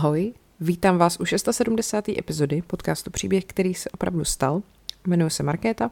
Ahoj, 0.00 0.32
vítám 0.60 0.98
vás 0.98 1.20
u 1.20 1.24
670. 1.24 2.08
epizody 2.08 2.62
podcastu 2.62 3.10
Příběh, 3.10 3.44
který 3.44 3.74
se 3.74 3.90
opravdu 3.90 4.24
stal. 4.24 4.62
Jmenuji 5.06 5.30
se 5.30 5.42
Markéta 5.42 5.90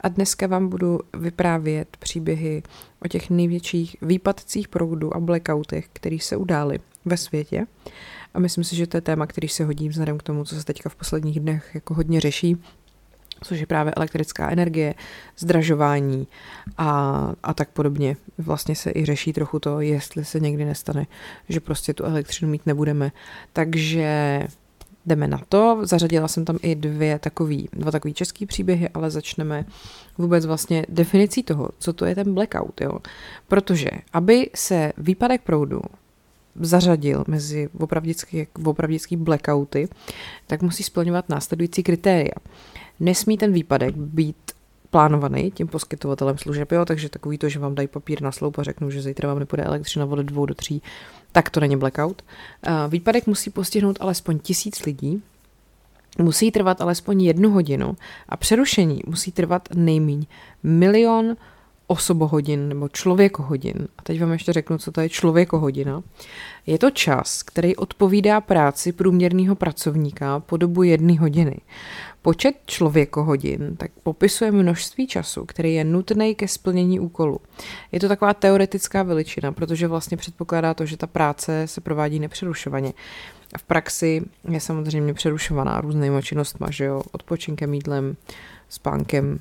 a 0.00 0.08
dneska 0.08 0.46
vám 0.46 0.68
budu 0.68 1.00
vyprávět 1.18 1.96
příběhy 1.96 2.62
o 3.04 3.08
těch 3.08 3.30
největších 3.30 3.96
výpadcích 4.02 4.68
proudu 4.68 5.16
a 5.16 5.20
blackoutech, 5.20 5.88
které 5.92 6.18
se 6.20 6.36
udály 6.36 6.78
ve 7.04 7.16
světě. 7.16 7.66
A 8.34 8.38
myslím 8.38 8.64
si, 8.64 8.76
že 8.76 8.86
to 8.86 8.96
je 8.96 9.00
téma, 9.00 9.26
který 9.26 9.48
se 9.48 9.64
hodí 9.64 9.88
vzhledem 9.88 10.18
k 10.18 10.22
tomu, 10.22 10.44
co 10.44 10.54
se 10.54 10.64
teďka 10.64 10.88
v 10.88 10.96
posledních 10.96 11.40
dnech 11.40 11.70
jako 11.74 11.94
hodně 11.94 12.20
řeší, 12.20 12.56
což 13.42 13.60
je 13.60 13.66
právě 13.66 13.94
elektrická 13.94 14.50
energie, 14.50 14.94
zdražování 15.38 16.26
a, 16.78 17.32
a 17.42 17.54
tak 17.54 17.68
podobně. 17.68 18.16
Vlastně 18.38 18.76
se 18.76 18.90
i 18.94 19.04
řeší 19.04 19.32
trochu 19.32 19.58
to, 19.58 19.80
jestli 19.80 20.24
se 20.24 20.40
někdy 20.40 20.64
nestane, 20.64 21.06
že 21.48 21.60
prostě 21.60 21.94
tu 21.94 22.04
elektřinu 22.04 22.50
mít 22.50 22.66
nebudeme. 22.66 23.12
Takže 23.52 24.42
jdeme 25.06 25.28
na 25.28 25.40
to. 25.48 25.78
Zařadila 25.82 26.28
jsem 26.28 26.44
tam 26.44 26.58
i 26.62 26.74
dvě 26.74 27.18
takový, 27.18 27.68
dva 27.72 27.90
takový 27.90 28.14
český 28.14 28.46
příběhy, 28.46 28.88
ale 28.88 29.10
začneme 29.10 29.64
vůbec 30.18 30.46
vlastně 30.46 30.86
definicí 30.88 31.42
toho, 31.42 31.68
co 31.78 31.92
to 31.92 32.04
je 32.04 32.14
ten 32.14 32.34
blackout. 32.34 32.80
Jo? 32.80 32.98
Protože, 33.48 33.88
aby 34.12 34.50
se 34.54 34.92
výpadek 34.98 35.42
proudu 35.42 35.80
zařadil 36.54 37.24
mezi 37.28 37.68
opravdický, 37.78 38.46
opravdický 38.64 39.16
blackouty, 39.16 39.88
tak 40.46 40.62
musí 40.62 40.82
splňovat 40.82 41.28
následující 41.28 41.82
kritéria 41.82 42.34
nesmí 43.02 43.38
ten 43.38 43.52
výpadek 43.52 43.96
být 43.96 44.36
plánovaný 44.90 45.50
tím 45.50 45.68
poskytovatelem 45.68 46.38
služeb, 46.38 46.72
jo, 46.72 46.84
takže 46.84 47.08
takový 47.08 47.38
to, 47.38 47.48
že 47.48 47.58
vám 47.58 47.74
dají 47.74 47.88
papír 47.88 48.22
na 48.22 48.32
sloup 48.32 48.58
a 48.58 48.62
řeknou, 48.62 48.90
že 48.90 49.02
zítra 49.02 49.28
vám 49.28 49.38
nepůjde 49.38 49.64
elektřina 49.64 50.04
od 50.04 50.18
dvou 50.18 50.46
do 50.46 50.54
tří, 50.54 50.82
tak 51.32 51.50
to 51.50 51.60
není 51.60 51.76
blackout. 51.76 52.22
Výpadek 52.88 53.26
musí 53.26 53.50
postihnout 53.50 53.98
alespoň 54.00 54.38
tisíc 54.38 54.84
lidí, 54.84 55.22
musí 56.18 56.50
trvat 56.50 56.80
alespoň 56.80 57.22
jednu 57.22 57.50
hodinu 57.50 57.96
a 58.28 58.36
přerušení 58.36 59.00
musí 59.06 59.32
trvat 59.32 59.68
nejmíň 59.74 60.26
milion 60.62 61.36
osobohodin 61.92 62.68
nebo 62.68 62.88
člověkohodin. 62.88 63.88
A 63.98 64.02
teď 64.02 64.20
vám 64.20 64.32
ještě 64.32 64.52
řeknu, 64.52 64.78
co 64.78 64.92
to 64.92 65.00
je 65.00 65.08
člověkohodina. 65.08 66.02
Je 66.66 66.78
to 66.78 66.90
čas, 66.90 67.42
který 67.42 67.76
odpovídá 67.76 68.40
práci 68.40 68.92
průměrného 68.92 69.54
pracovníka 69.54 70.40
po 70.40 70.56
dobu 70.56 70.82
jedné 70.82 71.20
hodiny. 71.20 71.56
Počet 72.22 72.54
člověkohodin 72.66 73.76
tak 73.76 73.90
popisuje 74.02 74.52
množství 74.52 75.06
času, 75.06 75.44
který 75.44 75.74
je 75.74 75.84
nutný 75.84 76.34
ke 76.34 76.48
splnění 76.48 77.00
úkolu. 77.00 77.40
Je 77.92 78.00
to 78.00 78.08
taková 78.08 78.34
teoretická 78.34 79.02
veličina, 79.02 79.52
protože 79.52 79.88
vlastně 79.88 80.16
předpokládá 80.16 80.74
to, 80.74 80.86
že 80.86 80.96
ta 80.96 81.06
práce 81.06 81.66
se 81.66 81.80
provádí 81.80 82.18
nepřerušovaně. 82.18 82.92
V 83.58 83.62
praxi 83.62 84.22
je 84.48 84.60
samozřejmě 84.60 85.14
přerušovaná 85.14 85.80
různýma 85.80 86.22
činnostma, 86.22 86.70
že 86.70 86.84
jo, 86.84 87.02
odpočinkem, 87.12 87.74
jídlem, 87.74 88.16
spánkem, 88.72 89.38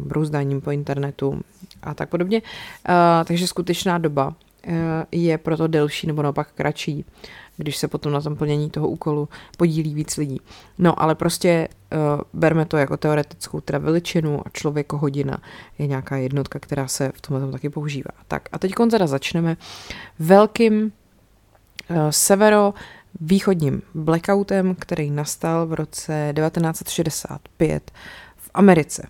brouzdáním 0.00 0.60
po 0.60 0.70
internetu 0.70 1.40
a 1.82 1.94
tak 1.94 2.08
podobně. 2.08 2.42
Takže 3.24 3.46
skutečná 3.46 3.98
doba 3.98 4.34
je 5.12 5.38
proto 5.38 5.66
delší 5.66 6.06
nebo 6.06 6.22
naopak 6.22 6.48
kratší, 6.54 7.04
když 7.56 7.76
se 7.76 7.88
potom 7.88 8.12
na 8.12 8.20
tom 8.20 8.36
plnění 8.36 8.70
toho 8.70 8.88
úkolu 8.88 9.28
podílí 9.56 9.94
víc 9.94 10.16
lidí. 10.16 10.40
No 10.78 11.02
ale 11.02 11.14
prostě 11.14 11.68
berme 12.32 12.64
to 12.64 12.76
jako 12.76 12.96
teoretickou 12.96 13.60
teda 13.60 13.78
veličinu 13.78 14.40
a 14.46 14.50
člověko 14.52 14.98
hodina 14.98 15.38
je 15.78 15.86
nějaká 15.86 16.16
jednotka, 16.16 16.58
která 16.58 16.88
se 16.88 17.12
v 17.14 17.20
tomhle 17.20 17.52
taky 17.52 17.68
používá. 17.68 18.10
Tak 18.28 18.48
a 18.52 18.58
teď 18.58 18.72
teda 18.90 19.06
začneme 19.06 19.56
velkým 20.18 20.92
severo 22.10 22.74
východním 23.20 23.82
blackoutem, 23.94 24.74
který 24.74 25.10
nastal 25.10 25.66
v 25.66 25.72
roce 25.72 26.32
1965 26.36 27.90
Americe. 28.54 29.08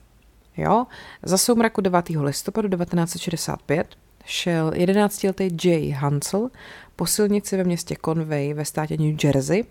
Jo? 0.57 0.87
Za 1.23 1.39
soumraku 1.39 1.81
9. 1.81 2.09
listopadu 2.09 2.69
1965 2.69 3.87
šel 4.25 4.71
11-letý 4.71 5.57
Jay 5.65 5.91
Hansel 5.91 6.51
po 6.97 7.07
silnici 7.07 7.57
ve 7.57 7.65
městě 7.65 7.97
Conway 8.05 8.55
ve 8.55 8.65
státě 8.65 8.97
New 8.97 9.25
Jersey 9.25 9.65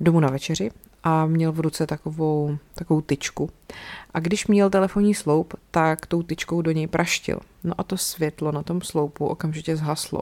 domů 0.00 0.20
na 0.20 0.28
večeři 0.28 0.70
a 1.06 1.26
měl 1.26 1.52
v 1.52 1.60
ruce 1.60 1.86
takovou, 1.86 2.58
takovou 2.74 3.00
tyčku. 3.00 3.50
A 4.14 4.20
když 4.20 4.46
měl 4.46 4.70
telefonní 4.70 5.14
sloup, 5.14 5.54
tak 5.70 6.06
tou 6.06 6.22
tyčkou 6.22 6.62
do 6.62 6.72
něj 6.72 6.86
praštil. 6.86 7.38
No 7.64 7.74
a 7.78 7.82
to 7.82 7.96
světlo 7.96 8.52
na 8.52 8.62
tom 8.62 8.80
sloupu 8.80 9.26
okamžitě 9.26 9.76
zhaslo. 9.76 10.20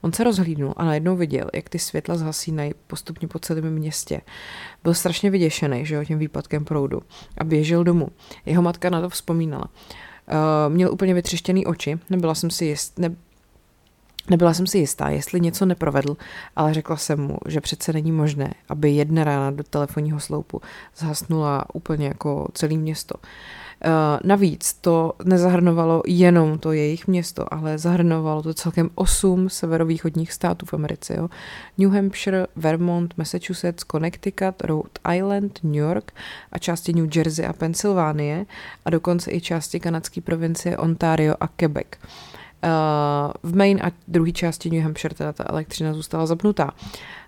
On 0.00 0.12
se 0.12 0.24
rozhlídnul 0.24 0.74
a 0.76 0.84
najednou 0.84 1.16
viděl, 1.16 1.46
jak 1.54 1.68
ty 1.68 1.78
světla 1.78 2.16
zhasínají 2.16 2.72
postupně 2.86 3.28
po 3.28 3.38
celém 3.38 3.70
městě. 3.70 4.20
Byl 4.84 4.94
strašně 4.94 5.30
vyděšený, 5.30 5.86
že 5.86 5.94
jo, 5.94 6.04
tím 6.04 6.18
výpadkem 6.18 6.64
proudu 6.64 7.02
a 7.38 7.44
běžel 7.44 7.84
domů. 7.84 8.08
Jeho 8.46 8.62
matka 8.62 8.90
na 8.90 9.00
to 9.00 9.08
vzpomínala. 9.08 9.64
Uh, 9.68 10.74
měl 10.74 10.92
úplně 10.92 11.14
vytřeštěný 11.14 11.66
oči, 11.66 11.98
nebyla 12.10 12.34
jsem 12.34 12.50
si 12.50 12.64
jist, 12.64 12.98
ne, 12.98 13.16
Nebyla 14.30 14.54
jsem 14.54 14.66
si 14.66 14.78
jistá, 14.78 15.08
jestli 15.08 15.40
něco 15.40 15.66
neprovedl, 15.66 16.16
ale 16.56 16.74
řekla 16.74 16.96
jsem 16.96 17.20
mu, 17.20 17.38
že 17.46 17.60
přece 17.60 17.92
není 17.92 18.12
možné, 18.12 18.54
aby 18.68 18.90
jedna 18.90 19.24
rána 19.24 19.50
do 19.50 19.64
telefonního 19.64 20.20
sloupu 20.20 20.60
zhasnula 20.96 21.64
úplně 21.72 22.06
jako 22.06 22.48
celé 22.52 22.74
město. 22.74 23.14
Uh, 23.86 23.92
navíc 24.24 24.72
to 24.72 25.12
nezahrnovalo 25.24 26.02
jenom 26.06 26.58
to 26.58 26.72
jejich 26.72 27.06
město, 27.06 27.54
ale 27.54 27.78
zahrnovalo 27.78 28.42
to 28.42 28.54
celkem 28.54 28.90
osm 28.94 29.48
severovýchodních 29.48 30.32
států 30.32 30.66
v 30.66 30.74
Americe. 30.74 31.14
Jo? 31.16 31.28
New 31.78 31.90
Hampshire, 31.90 32.46
Vermont, 32.56 33.14
Massachusetts, 33.16 33.84
Connecticut, 33.84 34.62
Rhode 34.62 35.16
Island, 35.16 35.60
New 35.62 35.74
York 35.74 36.12
a 36.52 36.58
části 36.58 36.92
New 36.92 37.16
Jersey 37.16 37.46
a 37.46 37.52
Pensylvánie 37.52 38.46
a 38.84 38.90
dokonce 38.90 39.32
i 39.32 39.40
části 39.40 39.80
kanadské 39.80 40.20
provincie 40.20 40.78
Ontario 40.78 41.34
a 41.40 41.48
Quebec. 41.48 41.86
Uh, 42.04 42.37
v 43.42 43.56
Maine 43.56 43.82
a 43.82 43.90
druhé 44.08 44.32
části 44.32 44.70
New 44.70 44.82
Hampshire 44.82 45.14
teda 45.14 45.32
ta 45.32 45.44
elektřina 45.48 45.94
zůstala 45.94 46.26
zapnutá. 46.26 46.70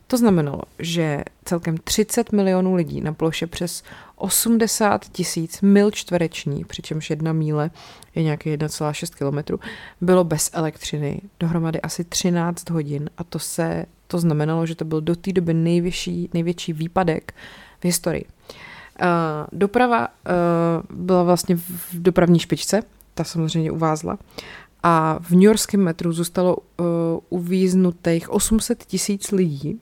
To 0.07 0.17
znamenalo, 0.17 0.61
že 0.79 1.25
celkem 1.45 1.77
30 1.85 2.33
milionů 2.33 2.75
lidí 2.75 3.01
na 3.01 3.13
ploše 3.13 3.47
přes 3.47 3.83
80 4.17 5.05
tisíc 5.13 5.61
mil 5.61 5.91
čtvereční, 5.91 6.65
přičemž 6.65 7.11
jedna 7.11 7.33
míle 7.33 7.71
je 8.15 8.23
nějaký 8.23 8.51
1,6 8.57 9.15
kilometru, 9.15 9.61
bylo 10.01 10.25
bez 10.25 10.51
elektřiny 10.53 11.21
dohromady 11.41 11.81
asi 11.81 12.05
13 12.05 12.71
hodin 12.71 13.11
a 13.19 13.25
to 13.25 13.39
se 13.39 13.87
to 14.07 14.19
znamenalo, 14.19 14.67
že 14.67 14.75
to 14.75 14.85
byl 14.85 15.01
do 15.01 15.17
té 15.17 15.33
doby 15.33 15.55
největší, 15.55 16.31
největší 16.35 16.73
výpadek 16.73 17.35
v 17.81 17.85
historii. 17.85 18.25
Uh, 18.25 19.07
doprava 19.53 20.09
uh, 20.09 20.97
byla 20.97 21.23
vlastně 21.23 21.57
v 21.57 21.95
dopravní 21.95 22.39
špičce, 22.39 22.83
ta 23.15 23.25
samozřejmě 23.25 23.71
uvázla 23.71 24.19
a 24.83 25.19
v 25.21 25.31
New 25.31 25.43
Yorkském 25.43 25.81
metru 25.81 26.13
zůstalo 26.13 26.57
uh, 26.57 26.87
uvíznutých 27.29 28.31
800 28.31 28.85
tisíc 28.85 29.31
lidí. 29.31 29.81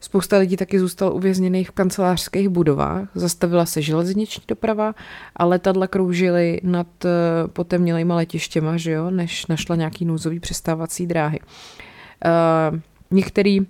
Spousta 0.00 0.38
lidí 0.38 0.56
taky 0.56 0.80
zůstalo 0.80 1.14
uvězněných 1.14 1.68
v 1.68 1.72
kancelářských 1.72 2.48
budovách. 2.48 3.08
Zastavila 3.14 3.66
se 3.66 3.82
železniční 3.82 4.42
doprava 4.48 4.94
a 5.36 5.44
letadla 5.44 5.86
kroužily 5.86 6.60
nad 6.62 6.86
uh, 7.04 7.10
potemnělejma 7.52 8.16
letištěma, 8.16 8.76
že 8.76 8.90
jo, 8.90 9.10
než 9.10 9.46
našla 9.46 9.76
nějaký 9.76 10.04
nouzový 10.04 10.40
přistávací 10.40 11.06
dráhy. 11.06 11.38
Uh, 11.40 12.78
některý 13.10 13.66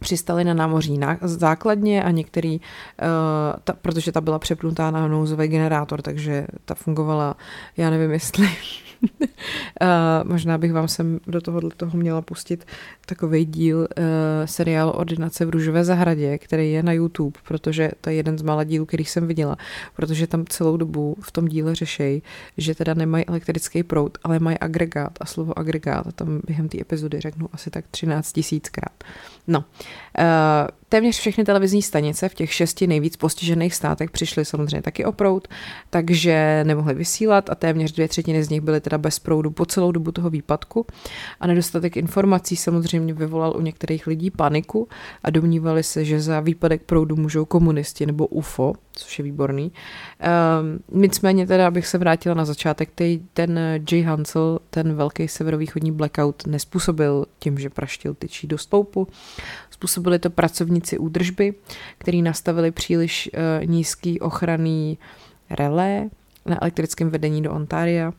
přistali 0.00 0.44
na 0.44 0.54
námořní 0.54 1.00
základně 1.22 2.02
a 2.04 2.10
některý, 2.10 2.60
uh, 2.60 3.60
ta, 3.64 3.72
protože 3.72 4.12
ta 4.12 4.20
byla 4.20 4.38
přepnutá 4.38 4.90
na 4.90 5.08
nouzový 5.08 5.48
generátor, 5.48 6.02
takže 6.02 6.46
ta 6.64 6.74
fungovala, 6.74 7.36
já 7.76 7.90
nevím 7.90 8.10
jestli 8.10 8.48
uh, 9.22 9.88
možná 10.24 10.58
bych 10.58 10.72
vám 10.72 10.88
sem 10.88 11.20
do 11.26 11.40
toho, 11.40 11.60
toho 11.76 11.98
měla 11.98 12.22
pustit 12.22 12.66
takový 13.06 13.44
díl 13.44 13.78
uh, 13.78 13.86
seriálu 14.44 14.90
Ordinace 14.90 15.44
v 15.44 15.50
Růžové 15.50 15.84
zahradě, 15.84 16.38
který 16.38 16.72
je 16.72 16.82
na 16.82 16.92
YouTube, 16.92 17.40
protože 17.48 17.90
to 18.00 18.10
je 18.10 18.16
jeden 18.16 18.38
z 18.38 18.42
mála 18.42 18.64
dílů, 18.64 18.86
který 18.86 19.04
jsem 19.04 19.26
viděla, 19.26 19.56
protože 19.96 20.26
tam 20.26 20.44
celou 20.48 20.76
dobu 20.76 21.16
v 21.20 21.32
tom 21.32 21.48
díle 21.48 21.74
řešej, 21.74 22.22
že 22.56 22.74
teda 22.74 22.94
nemají 22.94 23.26
elektrický 23.26 23.82
proud, 23.82 24.18
ale 24.24 24.38
mají 24.38 24.58
agregát 24.58 25.12
a 25.20 25.26
slovo 25.26 25.58
agregát 25.58 26.06
a 26.06 26.12
tam 26.12 26.40
během 26.46 26.68
té 26.68 26.80
epizody 26.80 27.20
řeknu 27.20 27.48
asi 27.52 27.70
tak 27.70 27.84
13 27.90 28.32
tisíckrát. 28.32 29.04
No, 29.46 29.58
uh, 29.58 30.24
téměř 30.88 31.18
všechny 31.18 31.44
televizní 31.44 31.82
stanice 31.82 32.28
v 32.28 32.34
těch 32.34 32.52
šesti 32.52 32.86
nejvíc 32.86 33.16
postižených 33.16 33.74
státech 33.74 34.10
přišly 34.10 34.44
samozřejmě 34.44 34.82
taky 34.82 35.04
o 35.04 35.12
proud, 35.12 35.48
takže 35.90 36.64
nemohly 36.66 36.94
vysílat 36.94 37.50
a 37.50 37.54
téměř 37.54 37.92
dvě 37.92 38.08
třetiny 38.08 38.44
z 38.44 38.48
nich 38.48 38.60
byly 38.60 38.80
teda 38.80 38.91
bez 38.98 39.18
proudu 39.18 39.50
po 39.50 39.66
celou 39.66 39.92
dobu 39.92 40.12
toho 40.12 40.30
výpadku 40.30 40.86
a 41.40 41.46
nedostatek 41.46 41.96
informací 41.96 42.56
samozřejmě 42.56 43.14
vyvolal 43.14 43.56
u 43.56 43.60
některých 43.60 44.06
lidí 44.06 44.30
paniku 44.30 44.88
a 45.24 45.30
domnívali 45.30 45.82
se, 45.82 46.04
že 46.04 46.20
za 46.20 46.40
výpadek 46.40 46.82
proudu 46.82 47.16
můžou 47.16 47.44
komunisti 47.44 48.06
nebo 48.06 48.26
UFO, 48.26 48.72
což 48.92 49.18
je 49.18 49.22
výborný. 49.22 49.72
Um, 50.92 51.00
nicméně 51.02 51.46
teda, 51.46 51.66
abych 51.66 51.86
se 51.86 51.98
vrátila 51.98 52.34
na 52.34 52.44
začátek, 52.44 52.90
ten 53.32 53.60
Jay 53.92 54.02
Hansel, 54.02 54.58
ten 54.70 54.94
velký 54.94 55.28
severovýchodní 55.28 55.92
blackout 55.92 56.46
nespůsobil 56.46 57.26
tím, 57.38 57.58
že 57.58 57.70
praštil 57.70 58.14
tyčí 58.14 58.46
do 58.46 58.58
stoupu. 58.58 59.08
Způsobili 59.70 60.18
to 60.18 60.30
pracovníci 60.30 60.98
údržby, 60.98 61.54
který 61.98 62.22
nastavili 62.22 62.70
příliš 62.70 63.30
uh, 63.32 63.66
nízký 63.66 64.20
ochranný 64.20 64.98
relé 65.50 66.08
na 66.46 66.62
elektrickém 66.62 67.10
vedení 67.10 67.42
do 67.42 67.52
Ontaria 67.52 68.12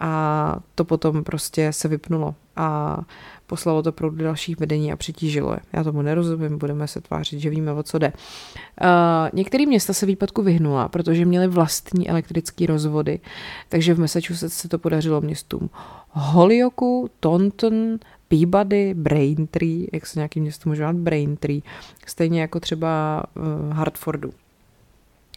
a 0.00 0.56
to 0.74 0.84
potom 0.84 1.24
prostě 1.24 1.72
se 1.72 1.88
vypnulo 1.88 2.34
a 2.56 2.98
poslalo 3.46 3.82
to 3.82 3.92
proud 3.92 4.14
dalších 4.14 4.58
vedení 4.60 4.92
a 4.92 4.96
přitížilo 4.96 5.52
je. 5.52 5.58
Já 5.72 5.84
tomu 5.84 6.02
nerozumím, 6.02 6.58
budeme 6.58 6.88
se 6.88 7.00
tvářit, 7.00 7.40
že 7.40 7.50
víme, 7.50 7.72
o 7.72 7.82
co 7.82 7.98
jde. 7.98 8.12
Uh, 8.12 8.88
některé 9.32 9.66
města 9.66 9.92
se 9.92 10.06
výpadku 10.06 10.42
vyhnula, 10.42 10.88
protože 10.88 11.24
měly 11.24 11.48
vlastní 11.48 12.08
elektrické 12.08 12.66
rozvody, 12.66 13.20
takže 13.68 13.94
v 13.94 14.00
Massachusetts 14.00 14.56
se 14.56 14.68
to 14.68 14.78
podařilo 14.78 15.20
městům 15.20 15.70
Holyoke, 16.10 17.12
Taunton, 17.20 17.98
Peabody, 18.28 18.94
Braintree, 18.94 19.86
jak 19.92 20.06
se 20.06 20.18
nějaký 20.18 20.40
město 20.40 20.68
může 20.68 20.82
jmenovat, 20.82 21.02
Braintree, 21.02 21.60
stejně 22.06 22.40
jako 22.40 22.60
třeba 22.60 23.22
uh, 23.36 23.72
Hartfordu. 23.72 24.32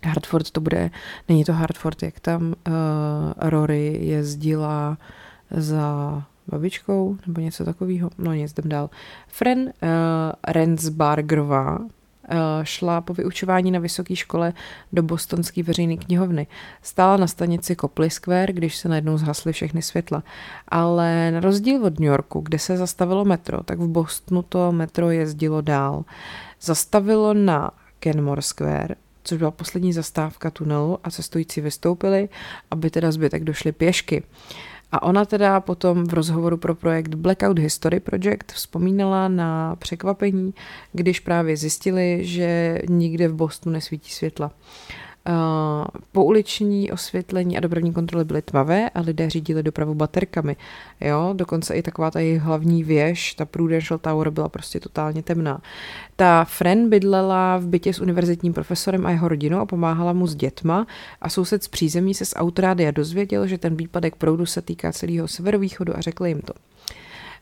Hartford 0.06 0.52
to 0.52 0.62
bude, 0.62 0.90
není 1.30 1.44
to 1.44 1.54
Hartford, 1.54 2.04
jak 2.04 2.20
tam 2.20 2.42
uh, 2.48 2.74
Rory 3.38 4.00
jezdila 4.02 4.98
za 5.52 6.24
babičkou 6.48 7.18
nebo 7.28 7.42
něco 7.42 7.66
takového. 7.66 8.10
No 8.18 8.34
nic, 8.34 8.52
jdem 8.52 8.70
dál. 8.70 8.90
Fren 9.28 9.60
uh, 9.60 9.70
Rensbargerová 10.48 11.78
uh, 11.80 11.88
šla 12.64 13.02
po 13.02 13.14
vyučování 13.14 13.72
na 13.72 13.80
vysoké 13.80 14.16
škole 14.16 14.54
do 14.94 15.04
bostonské 15.04 15.64
veřejné 15.64 15.98
knihovny. 15.98 16.48
Stála 16.82 17.18
na 17.18 17.28
stanici 17.28 17.76
Copley 17.76 18.10
Square, 18.10 18.54
když 18.54 18.78
se 18.78 18.90
najednou 18.90 19.18
zhasly 19.18 19.54
všechny 19.54 19.82
světla. 19.82 20.24
Ale 20.68 21.32
na 21.32 21.40
rozdíl 21.40 21.86
od 21.86 22.00
New 22.00 22.10
Yorku, 22.10 22.42
kde 22.42 22.60
se 22.60 22.78
zastavilo 22.78 23.26
metro, 23.26 23.64
tak 23.64 23.80
v 23.80 23.88
Bostonu 23.88 24.42
to 24.42 24.72
metro 24.72 25.12
jezdilo 25.12 25.62
dál. 25.62 26.06
Zastavilo 26.62 27.34
na 27.34 27.72
Kenmore 28.00 28.42
Square, 28.42 28.96
což 29.30 29.38
byla 29.38 29.52
poslední 29.52 29.94
zastávka 29.94 30.52
tunelu 30.52 31.00
a 31.04 31.12
cestující 31.12 31.62
vystoupili, 31.62 32.30
aby 32.72 32.90
teda 32.90 33.12
zbytek 33.12 33.44
došli 33.44 33.72
pěšky. 33.72 34.24
A 34.92 35.04
ona 35.04 35.26
teda 35.26 35.60
potom 35.60 36.04
v 36.04 36.14
rozhovoru 36.14 36.58
pro 36.58 36.76
projekt 36.76 37.16
Blackout 37.16 37.60
History 37.60 38.00
Project 38.00 38.52
vzpomínala 38.54 39.28
na 39.28 39.76
překvapení, 39.76 40.54
když 40.94 41.20
právě 41.20 41.58
zjistili, 41.58 42.20
že 42.22 42.80
nikde 42.90 43.28
v 43.28 43.34
Bostonu 43.34 43.74
nesvítí 43.74 44.12
světla. 44.12 44.48
Uh, 44.48 45.09
pouliční 46.12 46.92
osvětlení 46.92 47.58
a 47.58 47.60
dopravní 47.60 47.94
kontroly 47.94 48.26
byly 48.26 48.42
tmavé 48.42 48.90
a 48.90 49.02
lidé 49.02 49.30
řídili 49.30 49.64
dopravu 49.64 49.96
baterkami. 49.96 50.56
Jo, 51.02 51.34
dokonce 51.34 51.76
i 51.76 51.82
taková 51.82 52.12
ta 52.12 52.20
jejich 52.20 52.42
hlavní 52.42 52.84
věž, 52.84 53.34
ta 53.34 53.46
Prudential 53.46 54.00
Tower 54.00 54.30
byla 54.30 54.50
prostě 54.50 54.80
totálně 54.80 55.24
temná. 55.24 55.62
Ta 56.16 56.46
Fren 56.46 56.90
bydlela 56.90 57.58
v 57.58 57.68
bytě 57.68 57.94
s 57.94 58.00
univerzitním 58.00 58.54
profesorem 58.54 59.06
a 59.06 59.12
jeho 59.12 59.28
rodinou 59.28 59.60
a 59.60 59.66
pomáhala 59.66 60.14
mu 60.14 60.28
s 60.28 60.36
dětma 60.36 60.88
a 61.22 61.30
soused 61.30 61.64
z 61.64 61.68
přízemí 61.68 62.14
se 62.14 62.26
z 62.26 62.34
autorádia 62.36 62.92
dozvěděl, 62.92 63.48
že 63.48 63.58
ten 63.58 63.76
výpadek 63.76 64.16
proudu 64.16 64.46
se 64.46 64.62
týká 64.62 64.92
celého 64.92 65.28
severovýchodu 65.28 65.98
a 65.98 66.02
řekl 66.02 66.26
jim 66.26 66.42
to. 66.42 66.54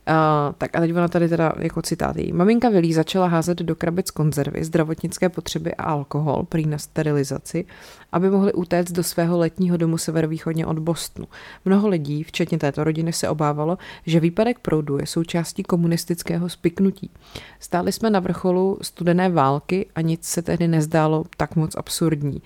Uh, 0.09 0.13
tak 0.57 0.75
a 0.75 0.79
teď 0.79 0.91
ona 0.91 1.07
tady 1.07 1.29
teda 1.29 1.53
jako 1.59 1.81
citát 1.81 2.15
její. 2.15 2.33
Maminka 2.33 2.69
Vilí 2.69 2.93
začala 2.93 3.27
házet 3.27 3.57
do 3.57 3.75
krabic 3.75 4.11
konzervy, 4.11 4.63
zdravotnické 4.63 5.29
potřeby 5.29 5.75
a 5.75 5.83
alkohol, 5.83 6.43
prý 6.49 6.65
na 6.65 6.77
sterilizaci, 6.77 7.65
aby 8.11 8.29
mohli 8.29 8.53
utéct 8.53 8.91
do 8.91 9.03
svého 9.03 9.37
letního 9.37 9.77
domu 9.77 9.97
severovýchodně 9.97 10.65
od 10.65 10.79
Bostonu. 10.79 11.27
Mnoho 11.65 11.87
lidí, 11.87 12.23
včetně 12.23 12.57
této 12.57 12.83
rodiny, 12.83 13.13
se 13.13 13.29
obávalo, 13.29 13.77
že 14.05 14.19
výpadek 14.19 14.59
proudu 14.59 14.97
je 14.97 15.07
součástí 15.07 15.63
komunistického 15.63 16.49
spiknutí. 16.49 17.11
Stáli 17.59 17.91
jsme 17.91 18.09
na 18.09 18.19
vrcholu 18.19 18.77
studené 18.81 19.29
války 19.29 19.85
a 19.95 20.01
nic 20.01 20.23
se 20.23 20.41
tehdy 20.41 20.67
nezdálo 20.67 21.23
tak 21.37 21.55
moc 21.55 21.75
absurdní. 21.75 22.41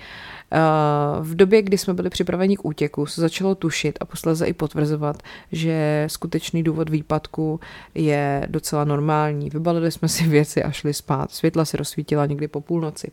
V 1.22 1.36
době, 1.36 1.62
kdy 1.62 1.78
jsme 1.78 1.94
byli 1.94 2.10
připraveni 2.10 2.58
k 2.58 2.66
útěku, 2.66 3.06
se 3.06 3.22
začalo 3.22 3.56
tušit 3.56 3.98
a 4.02 4.06
posléze 4.06 4.48
i 4.48 4.54
potvrzovat, 4.54 5.24
že 5.52 6.06
skutečný 6.08 6.64
důvod 6.64 6.90
výpadku 6.90 7.60
je 7.96 8.48
docela 8.50 8.84
normální. 8.84 9.50
Vybalili 9.50 9.92
jsme 9.92 10.08
si 10.08 10.28
věci 10.28 10.64
a 10.64 10.72
šli 10.72 10.94
spát. 10.94 11.32
Světla 11.32 11.66
se 11.66 11.78
rozsvítila 11.78 12.26
někdy 12.26 12.48
po 12.48 12.62
půlnoci. 12.62 13.12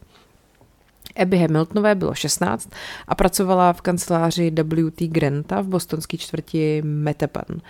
Abby 1.16 1.38
Hamiltonové 1.38 1.94
bylo 1.94 2.14
16 2.14 2.70
a 3.08 3.14
pracovala 3.14 3.72
v 3.72 3.80
kanceláři 3.80 4.50
WT 4.50 5.00
Granta 5.00 5.60
v 5.60 5.66
bostonské 5.66 6.16
čtvrti 6.16 6.82
Metepan 6.84 7.60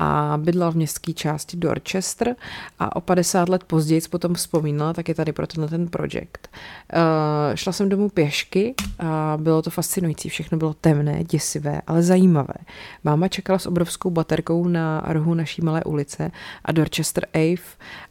a 0.00 0.38
bydla 0.42 0.70
v 0.70 0.76
městské 0.76 1.12
části 1.12 1.56
Dorchester 1.56 2.36
a 2.78 2.96
o 2.96 3.00
50 3.00 3.48
let 3.48 3.64
později 3.64 4.00
potom 4.10 4.34
vzpomínala, 4.34 4.92
tak 4.92 5.08
je 5.08 5.14
tady 5.14 5.32
pro 5.32 5.46
tenhle 5.46 5.68
ten 5.68 5.88
projekt. 5.88 6.50
Uh, 6.94 7.00
šla 7.54 7.72
jsem 7.72 7.88
domů 7.88 8.08
pěšky 8.08 8.74
a 8.98 9.38
bylo 9.40 9.62
to 9.62 9.70
fascinující, 9.70 10.28
všechno 10.28 10.58
bylo 10.58 10.74
temné, 10.74 11.24
děsivé, 11.24 11.80
ale 11.86 12.02
zajímavé. 12.02 12.54
Máma 13.04 13.28
čekala 13.28 13.58
s 13.58 13.66
obrovskou 13.66 14.10
baterkou 14.10 14.68
na 14.68 15.02
rohu 15.06 15.34
naší 15.34 15.62
malé 15.62 15.84
ulice 15.84 16.30
a 16.64 16.72
Dorchester 16.72 17.26
Ave 17.34 17.62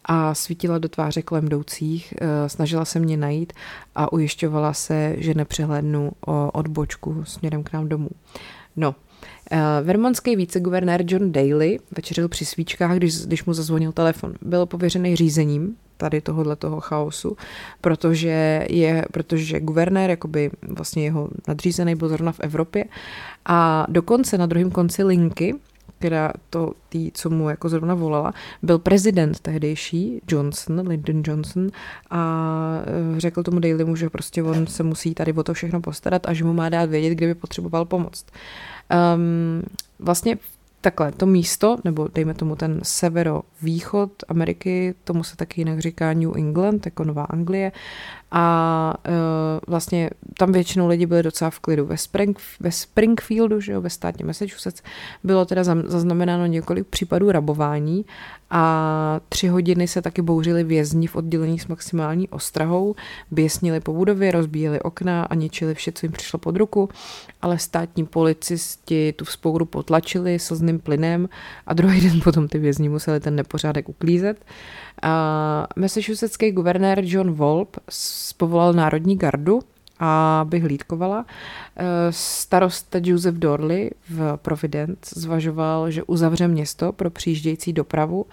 a 0.05 0.33
svítila 0.33 0.77
do 0.77 0.89
tváře 0.89 1.21
kolem 1.21 1.45
jdoucích, 1.45 2.13
uh, 2.21 2.27
snažila 2.47 2.85
se 2.85 2.99
mě 2.99 3.17
najít 3.17 3.53
a 3.95 4.13
ujišťovala 4.13 4.73
se, 4.73 5.15
že 5.17 5.33
nepřehlednu 5.33 6.11
odbočku 6.53 7.23
směrem 7.25 7.63
k 7.63 7.73
nám 7.73 7.89
domů. 7.89 8.09
No, 8.75 8.95
Uh, 9.51 9.85
vermonský 9.85 10.35
viceguvernér 10.35 11.03
John 11.07 11.31
Daly 11.31 11.79
večeřil 11.95 12.27
při 12.27 12.45
svíčkách, 12.45 12.97
když, 12.97 13.25
když 13.25 13.45
mu 13.45 13.53
zazvonil 13.53 13.91
telefon. 13.91 14.33
Byl 14.41 14.65
pověřený 14.65 15.15
řízením 15.15 15.75
tady 15.97 16.21
tohohle 16.21 16.55
toho 16.55 16.79
chaosu, 16.79 17.37
protože 17.81 18.65
je, 18.69 19.05
protože 19.11 19.59
guvernér, 19.59 20.09
jakoby 20.09 20.51
vlastně 20.67 21.03
jeho 21.03 21.29
nadřízený 21.47 21.95
byl 21.95 22.09
zrovna 22.09 22.31
v 22.31 22.39
Evropě 22.39 22.85
a 23.45 23.85
dokonce 23.89 24.37
na 24.37 24.45
druhém 24.45 24.71
konci 24.71 25.03
linky 25.03 25.55
která 25.99 26.31
to 26.49 26.71
tý, 26.89 27.11
co 27.13 27.29
mu 27.29 27.49
jako 27.49 27.69
zrovna 27.69 27.93
volala, 27.93 28.33
byl 28.63 28.79
prezident 28.79 29.39
tehdejší 29.39 30.21
Johnson, 30.27 30.87
Lyndon 30.87 31.21
Johnson 31.25 31.67
a 32.09 32.81
eh, 33.15 33.19
řekl 33.19 33.43
tomu 33.43 33.59
Dalymu, 33.59 33.95
že 33.95 34.09
prostě 34.09 34.43
on 34.43 34.67
se 34.67 34.83
musí 34.83 35.13
tady 35.13 35.33
o 35.33 35.43
to 35.43 35.53
všechno 35.53 35.81
postarat 35.81 36.27
a 36.27 36.33
že 36.33 36.43
mu 36.43 36.53
má 36.53 36.69
dát 36.69 36.89
vědět, 36.89 37.09
kdyby 37.09 37.35
potřeboval 37.35 37.85
pomoct. 37.85 38.25
Um, 39.15 39.63
vlastně 39.99 40.37
takhle, 40.81 41.11
to 41.11 41.25
místo, 41.25 41.77
nebo 41.83 42.07
dejme 42.15 42.33
tomu 42.33 42.55
ten 42.55 42.79
severovýchod 42.83 44.11
Ameriky, 44.27 44.95
tomu 45.03 45.23
se 45.23 45.37
taky 45.37 45.61
jinak 45.61 45.79
říká 45.79 46.13
New 46.13 46.37
England, 46.37 46.85
jako 46.85 47.03
Nová 47.03 47.23
Anglie, 47.23 47.71
a 48.31 48.93
uh, 49.07 49.13
vlastně 49.67 50.09
tam 50.37 50.51
většinou 50.51 50.87
lidi 50.87 51.05
byli 51.05 51.23
docela 51.23 51.49
v 51.49 51.59
klidu. 51.59 51.85
Ve, 51.85 51.97
Spring, 51.97 52.39
ve 52.59 52.71
Springfieldu, 52.71 53.61
že 53.61 53.71
jo, 53.71 53.81
ve 53.81 53.89
státě 53.89 54.25
Massachusetts, 54.25 54.81
bylo 55.23 55.45
teda 55.45 55.63
zaznamenáno 55.63 56.45
několik 56.45 56.87
případů 56.87 57.31
rabování 57.31 58.05
a 58.49 59.19
tři 59.29 59.47
hodiny 59.47 59.87
se 59.87 60.01
taky 60.01 60.21
bouřili 60.21 60.63
vězni 60.63 61.07
v 61.07 61.15
oddělení 61.15 61.59
s 61.59 61.67
maximální 61.67 62.29
ostrahou, 62.29 62.95
běsnili 63.31 63.79
po 63.79 63.93
budově, 63.93 64.31
rozbíjeli 64.31 64.81
okna 64.81 65.23
a 65.23 65.35
ničili 65.35 65.75
vše, 65.75 65.91
co 65.91 66.05
jim 66.05 66.11
přišlo 66.11 66.39
pod 66.39 66.55
ruku, 66.55 66.89
ale 67.41 67.59
státní 67.59 68.05
policisti 68.05 69.13
tu 69.13 69.25
vzpouru 69.25 69.65
potlačili 69.65 70.39
slzným 70.39 70.79
plynem 70.79 71.29
a 71.67 71.73
druhý 71.73 72.01
den 72.09 72.21
potom 72.21 72.47
ty 72.47 72.59
vězni 72.59 72.89
museli 72.89 73.19
ten 73.19 73.35
nepořádek 73.35 73.89
uklízet. 73.89 74.45
A 75.01 75.67
Massachusettský 75.75 76.51
guvernér 76.51 76.99
John 77.03 77.31
Volp 77.31 77.77
povolal 78.37 78.73
Národní 78.73 79.17
gardu, 79.17 79.59
aby 79.99 80.59
hlídkovala. 80.59 81.25
Eh, 81.75 81.85
starosta 82.09 82.99
Joseph 83.03 83.35
Dorley 83.35 83.91
v 84.09 84.37
Providence 84.41 85.19
zvažoval, 85.19 85.91
že 85.91 86.03
uzavře 86.03 86.47
město 86.47 86.91
pro 86.91 87.09
přijíždějící 87.09 87.73
dopravu 87.73 88.25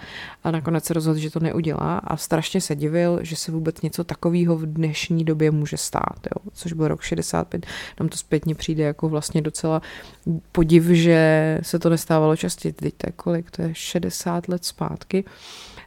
a 0.45 0.51
nakonec 0.51 0.85
se 0.85 0.95
rozhodl, 0.95 1.19
že 1.19 1.31
to 1.31 1.41
neudělá 1.41 1.99
a 1.99 2.17
strašně 2.17 2.61
se 2.61 2.77
divil, 2.77 3.19
že 3.23 3.37
se 3.37 3.53
vůbec 3.53 3.83
něco 3.83 4.05
takového 4.05 4.57
v 4.57 4.67
dnešní 4.67 5.25
době 5.25 5.51
může 5.51 5.77
stát, 5.77 6.19
jo? 6.25 6.51
což 6.53 6.73
byl 6.73 6.89
rok 6.89 7.03
65. 7.03 7.67
Nám 8.01 8.09
to 8.09 8.17
zpětně 8.17 8.55
přijde 8.55 8.85
jako 8.85 9.09
vlastně 9.09 9.43
docela 9.43 9.83
podiv, 10.53 10.85
že 10.85 11.59
se 11.63 11.79
to 11.79 11.91
nestávalo 11.91 12.37
častěji. 12.37 12.73
Teď 12.73 12.95
to 12.97 13.09
je 13.09 13.13
kolik, 13.13 13.51
to 13.51 13.63
je 13.63 13.71
60 13.73 14.49
let 14.49 14.65
zpátky. 14.65 15.25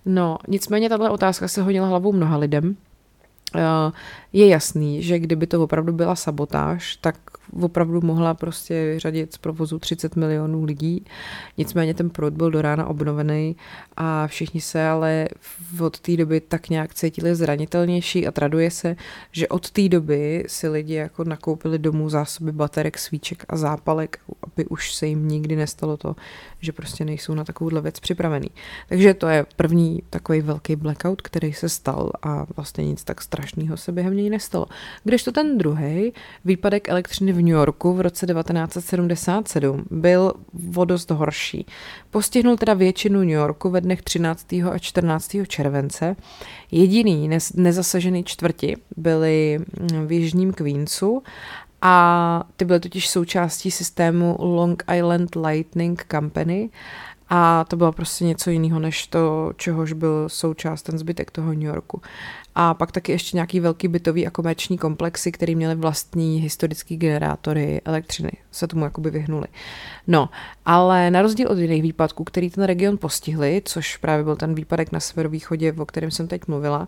No, 0.06 0.38
nicméně 0.48 0.90
tahle 0.90 1.10
otázka 1.10 1.48
se 1.48 1.62
hodila 1.62 1.88
hlavou 1.88 2.14
mnoha 2.14 2.38
lidem, 2.38 2.76
je 4.34 4.48
jasný, 4.48 5.04
že 5.04 5.20
kdyby 5.20 5.48
to 5.48 5.64
opravdu 5.64 5.94
byla 5.94 6.16
sabotáž, 6.16 6.96
tak 6.96 7.16
opravdu 7.62 8.02
mohla 8.02 8.34
prostě 8.34 8.92
vyřadit 8.94 9.34
z 9.34 9.38
provozu 9.38 9.80
30 9.80 10.16
milionů 10.16 10.64
lidí. 10.64 11.06
Nicméně 11.58 11.94
ten 11.94 12.10
proud 12.10 12.34
byl 12.34 12.52
do 12.52 12.62
rána 12.62 12.88
obnovený 12.88 13.56
a 13.98 14.28
všichni 14.28 14.62
se 14.62 14.88
ale 14.88 15.28
od 15.80 16.00
té 16.00 16.18
doby 16.18 16.42
tak 16.42 16.70
nějak 16.70 16.94
cítili 16.94 17.36
zranitelnější 17.36 18.28
a 18.28 18.32
traduje 18.32 18.72
se, 18.72 18.96
že 19.32 19.48
od 19.48 19.72
té 19.72 19.90
doby 19.90 20.44
si 20.48 20.68
lidi 20.68 20.94
jako 20.94 21.24
nakoupili 21.24 21.80
domů 21.80 22.10
zásoby 22.10 22.52
baterek, 22.52 22.98
svíček 22.98 23.46
a 23.50 23.58
zápalek, 23.58 24.20
aby 24.44 24.66
už 24.66 24.94
se 24.94 25.08
jim 25.08 25.28
nikdy 25.28 25.56
nestalo 25.56 25.98
to, 25.98 26.16
že 26.60 26.72
prostě 26.72 27.06
nejsou 27.06 27.34
na 27.34 27.44
takovouhle 27.44 27.82
věc 27.82 28.00
připravený. 28.00 28.50
Takže 28.90 29.14
to 29.14 29.28
je 29.28 29.46
první 29.56 30.04
takový 30.10 30.42
velký 30.42 30.76
blackout, 30.76 31.22
který 31.22 31.54
se 31.54 31.70
stal 31.70 32.12
a 32.22 32.46
vlastně 32.56 32.86
nic 32.86 33.04
tak 33.04 33.22
strašného 33.22 33.78
se 33.78 33.92
během 33.92 34.18
něj 34.18 34.30
nestalo. 34.30 34.66
Kdežto 35.04 35.32
ten 35.32 35.58
druhý, 35.58 36.14
výpadek 36.46 36.90
elektřiny 36.90 37.34
v 37.38 37.42
New 37.42 37.54
Yorku 37.54 37.94
v 37.94 38.02
roce 38.02 38.26
1977, 38.28 39.86
byl 39.92 40.34
o 40.76 40.86
dost 40.86 41.12
horší. 41.12 41.66
Postihnul 42.10 42.58
teda 42.58 42.74
většinu 42.74 43.20
New 43.20 43.30
Yorku 43.30 43.70
ve 43.70 43.82
dnech 43.82 44.02
13. 44.02 44.54
a 44.54 44.78
14. 44.80 45.36
července. 45.48 46.16
Jediný 46.72 47.30
nezasažený 47.56 48.24
čtvrti 48.24 48.78
byly 48.98 49.60
v 50.06 50.12
jižním 50.12 50.54
Queensu 50.54 51.24
a 51.82 52.44
ty 52.56 52.66
byly 52.66 52.80
totiž 52.80 53.10
součástí 53.10 53.72
systému 53.72 54.36
Long 54.40 54.84
Island 54.98 55.36
Lightning 55.36 56.06
Company 56.12 56.70
a 57.30 57.66
to 57.68 57.76
bylo 57.76 57.92
prostě 57.92 58.26
něco 58.26 58.50
jiného, 58.50 58.80
než 58.80 59.08
to, 59.08 59.54
čehož 59.56 59.94
byl 59.94 60.30
součást 60.30 60.82
ten 60.82 60.98
zbytek 60.98 61.32
toho 61.32 61.54
New 61.54 61.62
Yorku. 61.62 62.02
A 62.60 62.74
pak 62.74 62.92
taky 62.92 63.12
ještě 63.12 63.38
nějaký 63.38 63.60
velký 63.60 63.88
bytový 63.88 64.28
a 64.28 64.30
komerční 64.30 64.78
komplexy, 64.78 65.32
který 65.32 65.56
měly 65.56 65.76
vlastní 65.76 66.40
historický 66.40 66.98
generátory 66.98 67.82
elektřiny, 67.86 68.32
se 68.52 68.68
tomu 68.68 68.84
jakoby 68.84 69.10
vyhnuli. 69.10 69.48
No, 70.08 70.30
ale 70.66 71.12
na 71.12 71.22
rozdíl 71.22 71.48
od 71.48 71.58
jiných 71.58 71.82
výpadků, 71.82 72.24
který 72.24 72.50
ten 72.50 72.64
region 72.64 72.98
postihly, 72.98 73.62
což 73.66 73.98
právě 73.98 74.24
byl 74.24 74.36
ten 74.36 74.56
výpadek 74.56 74.92
na 74.92 75.00
severovýchodě, 75.00 75.74
o 75.78 75.86
kterém 75.86 76.12
jsem 76.12 76.28
teď 76.28 76.48
mluvila, 76.48 76.88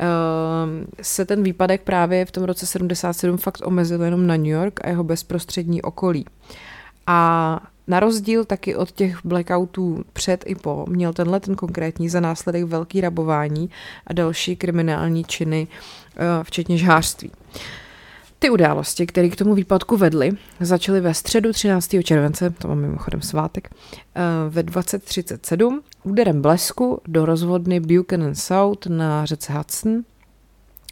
ehm, 0.00 0.86
se 1.02 1.24
ten 1.24 1.42
výpadek 1.42 1.82
právě 1.82 2.24
v 2.24 2.30
tom 2.30 2.44
roce 2.44 2.66
77 2.66 3.36
fakt 3.36 3.62
omezil 3.64 4.02
jenom 4.02 4.26
na 4.26 4.36
New 4.36 4.46
York 4.46 4.80
a 4.84 4.88
jeho 4.88 5.04
bezprostřední 5.04 5.82
okolí. 5.82 6.24
A 7.06 7.60
na 7.86 8.00
rozdíl 8.00 8.44
taky 8.44 8.76
od 8.76 8.92
těch 8.92 9.18
blackoutů 9.24 10.04
před 10.12 10.44
i 10.46 10.54
po, 10.54 10.84
měl 10.88 11.12
tenhle 11.12 11.40
ten 11.40 11.54
konkrétní 11.54 12.08
za 12.08 12.20
následek 12.20 12.64
velký 12.64 13.00
rabování 13.00 13.70
a 14.06 14.12
další 14.12 14.56
kriminální 14.56 15.24
činy, 15.24 15.68
eh, 16.16 16.44
včetně 16.44 16.78
žhářství. 16.78 17.30
Ty 18.38 18.50
události, 18.50 19.06
které 19.06 19.28
k 19.28 19.36
tomu 19.36 19.54
výpadku 19.54 19.96
vedly, 19.96 20.30
začaly 20.60 21.00
ve 21.00 21.14
středu 21.14 21.52
13. 21.52 22.02
července, 22.02 22.50
to 22.50 22.68
mám 22.68 22.78
mimochodem 22.78 23.22
svátek, 23.22 23.68
eh, 23.70 24.20
ve 24.48 24.62
2037 24.62 25.82
úderem 26.02 26.42
blesku 26.42 27.00
do 27.06 27.26
rozvodny 27.26 27.80
Buchanan 27.80 28.34
South 28.34 28.86
na 28.86 29.24
řece 29.24 29.52
Hudson 29.52 30.02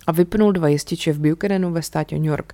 a 0.07 0.13
vypnul 0.13 0.53
dva 0.53 0.69
jističe 0.69 1.13
v 1.13 1.19
Buchananu 1.19 1.73
ve 1.73 1.83
státě 1.83 2.17
New 2.17 2.25
York. 2.25 2.53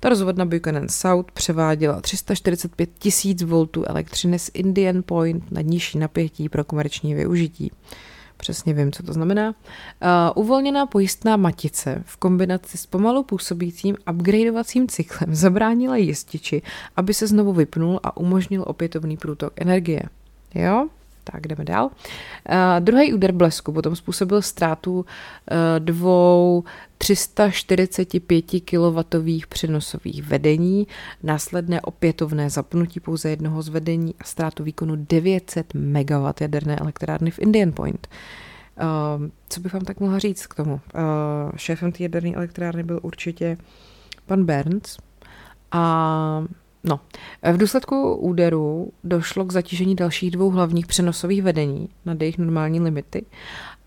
Ta 0.00 0.08
rozvodna 0.08 0.44
Buchanan 0.44 0.88
South 0.88 1.32
převáděla 1.32 2.00
345 2.00 2.90
tisíc 2.98 3.42
voltů 3.42 3.84
elektřiny 3.84 4.38
z 4.38 4.50
Indian 4.54 5.02
Point 5.06 5.52
na 5.52 5.60
nižší 5.60 5.98
napětí 5.98 6.48
pro 6.48 6.64
komerční 6.64 7.14
využití. 7.14 7.72
Přesně 8.36 8.74
vím, 8.74 8.92
co 8.92 9.02
to 9.02 9.12
znamená. 9.12 9.48
Uh, 9.48 10.44
uvolněná 10.44 10.86
pojistná 10.86 11.36
matice 11.36 12.02
v 12.06 12.16
kombinaci 12.16 12.78
s 12.78 12.86
pomalu 12.86 13.22
působícím 13.22 13.96
upgradeovacím 14.10 14.88
cyklem 14.88 15.34
zabránila 15.34 15.96
jističi, 15.96 16.62
aby 16.96 17.14
se 17.14 17.26
znovu 17.26 17.52
vypnul 17.52 18.00
a 18.02 18.16
umožnil 18.16 18.64
opětovný 18.66 19.16
průtok 19.16 19.52
energie. 19.56 20.02
Jo? 20.54 20.88
Tak 21.32 21.46
jdeme 21.46 21.64
dál. 21.64 21.84
Uh, 21.86 21.90
druhý 22.80 23.14
úder 23.14 23.32
blesku 23.32 23.72
potom 23.72 23.96
způsobil 23.96 24.42
ztrátu 24.42 24.98
uh, 24.98 25.04
dvou 25.78 26.64
345 26.98 28.44
kW 28.64 29.00
přenosových 29.48 30.22
vedení, 30.22 30.86
následné 31.22 31.80
opětovné 31.80 32.50
zapnutí 32.50 33.00
pouze 33.00 33.30
jednoho 33.30 33.62
z 33.62 33.68
vedení 33.68 34.14
a 34.20 34.24
ztrátu 34.24 34.64
výkonu 34.64 34.96
900 34.96 35.74
MW 35.74 36.32
jaderné 36.40 36.76
elektrárny 36.76 37.30
v 37.30 37.38
Indian 37.38 37.72
Point. 37.72 38.08
Uh, 38.80 39.26
co 39.48 39.60
bych 39.60 39.72
vám 39.72 39.84
tak 39.84 40.00
mohla 40.00 40.18
říct 40.18 40.46
k 40.46 40.54
tomu? 40.54 40.72
Uh, 40.72 40.80
šéfem 41.56 41.92
té 41.92 42.02
jaderné 42.02 42.34
elektrárny 42.34 42.82
byl 42.82 43.00
určitě 43.02 43.56
pan 44.26 44.44
Burns 44.44 44.96
a 45.72 46.44
No, 46.84 47.00
v 47.52 47.56
důsledku 47.56 48.14
úderu 48.14 48.92
došlo 49.04 49.44
k 49.44 49.52
zatížení 49.52 49.94
dalších 49.94 50.30
dvou 50.30 50.50
hlavních 50.50 50.86
přenosových 50.86 51.42
vedení 51.42 51.88
nad 52.04 52.20
jejich 52.20 52.38
normální 52.38 52.80
limity 52.80 53.24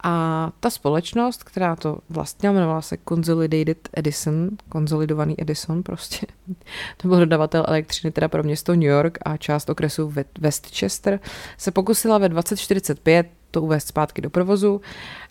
a 0.03 0.51
ta 0.60 0.69
společnost, 0.69 1.43
která 1.43 1.75
to 1.75 1.98
vlastně 2.10 2.50
jmenovala 2.50 2.81
se 2.81 2.98
Consolidated 3.10 3.89
Edison, 3.93 4.50
konsolidovaný 4.69 5.41
Edison 5.41 5.83
prostě, 5.83 6.27
to 6.98 7.07
byl 7.07 7.19
dodavatel 7.19 7.65
elektřiny 7.67 8.12
teda 8.12 8.27
pro 8.27 8.43
město 8.43 8.74
New 8.74 8.83
York 8.83 9.17
a 9.25 9.38
část 9.38 9.69
okresu 9.69 10.13
Westchester, 10.39 11.19
se 11.57 11.71
pokusila 11.71 12.17
ve 12.17 12.29
2045 12.29 13.27
to 13.51 13.62
uvést 13.62 13.88
zpátky 13.88 14.21
do 14.21 14.29
provozu, 14.29 14.81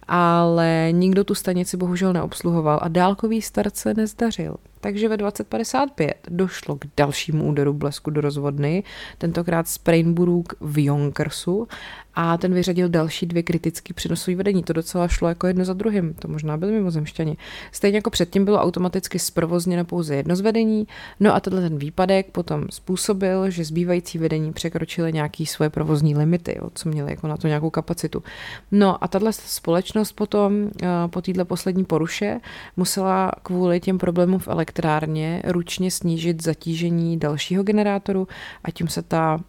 ale 0.09 0.88
nikdo 0.92 1.25
tu 1.25 1.35
stanici 1.35 1.76
bohužel 1.76 2.12
neobsluhoval 2.12 2.78
a 2.83 2.88
dálkový 2.88 3.42
start 3.42 3.76
se 3.76 3.95
nezdařil. 3.95 4.57
Takže 4.80 5.09
ve 5.09 5.16
2055 5.16 6.14
došlo 6.28 6.76
k 6.76 6.85
dalšímu 6.97 7.49
úderu 7.49 7.73
blesku 7.73 8.11
do 8.11 8.21
rozvodny, 8.21 8.83
tentokrát 9.19 9.69
z 9.69 9.78
Prainbrook 9.78 10.54
v 10.61 10.85
Jonkersu 10.85 11.69
a 12.14 12.37
ten 12.37 12.54
vyřadil 12.54 12.88
další 12.88 13.26
dvě 13.26 13.42
kritické 13.42 13.95
přenosové 13.95 14.37
vedení. 14.37 14.62
To 14.62 14.73
docela 14.73 15.09
šlo 15.09 15.28
jako 15.28 15.47
jedno 15.47 15.64
za 15.64 15.73
druhým, 15.73 16.14
to 16.14 16.28
možná 16.28 16.57
byly 16.57 16.73
mimozemšťani. 16.73 17.37
Stejně 17.73 17.99
jako 17.99 18.11
předtím 18.11 18.45
bylo 18.45 18.59
automaticky 18.59 19.19
zprovozněno 19.19 19.85
pouze 19.85 20.16
jedno 20.16 20.37
z 20.37 20.40
vedení, 20.40 20.87
no 21.21 21.35
a 21.35 21.40
tenhle 21.40 21.62
ten 21.62 21.78
výpadek 21.78 22.30
potom 22.30 22.66
způsobil, 22.71 23.50
že 23.50 23.64
zbývající 23.64 24.19
vedení 24.19 24.52
překročily 24.52 25.12
nějaké 25.12 25.47
svoje 25.47 25.71
provozní 25.71 26.16
limity, 26.16 26.59
jo, 26.59 26.71
co 26.75 26.88
měly 26.88 27.11
jako 27.11 27.28
na 27.28 27.37
to 27.37 27.47
nějakou 27.47 27.71
kapacitu. 27.71 28.23
No 28.71 29.04
a 29.04 29.09
tahle 29.09 29.33
společnost 29.33 30.00
potom 30.12 30.71
eh, 30.83 30.87
po 31.11 31.23
této 31.23 31.45
poslední 31.45 31.85
poruše 31.85 32.40
musela 32.76 33.33
kvůli 33.42 33.80
těm 33.80 33.99
problémům 33.99 34.38
v 34.38 34.49
elektrárně 34.49 35.42
ručně 35.47 35.90
snížit 35.90 36.42
zatížení 36.42 37.19
dalšího 37.19 37.62
generátoru 37.62 38.28
a 38.64 38.71
tím 38.71 38.88
se 38.88 39.02
ta 39.02 39.40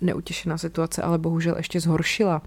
neutěšená 0.00 0.58
situace 0.58 1.02
ale 1.02 1.18
bohužel 1.18 1.54
ještě 1.56 1.80
zhoršila. 1.80 2.42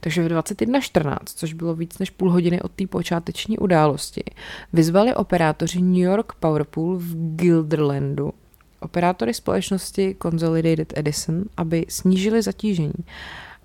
Takže 0.00 0.28
v 0.28 0.32
21.14, 0.32 1.16
což 1.24 1.52
bylo 1.52 1.74
víc 1.74 1.98
než 1.98 2.10
půl 2.10 2.30
hodiny 2.30 2.62
od 2.62 2.72
té 2.72 2.86
počáteční 2.86 3.58
události, 3.58 4.24
vyzvali 4.72 5.14
operátoři 5.14 5.82
New 5.82 5.96
York 5.96 6.32
Powerpool 6.32 6.96
v 6.96 7.36
Gilderlandu 7.36 8.32
operátory 8.80 9.34
společnosti 9.34 10.16
Consolidated 10.22 10.98
Edison, 10.98 11.44
aby 11.56 11.86
snížili 11.88 12.42
zatížení. 12.42 13.04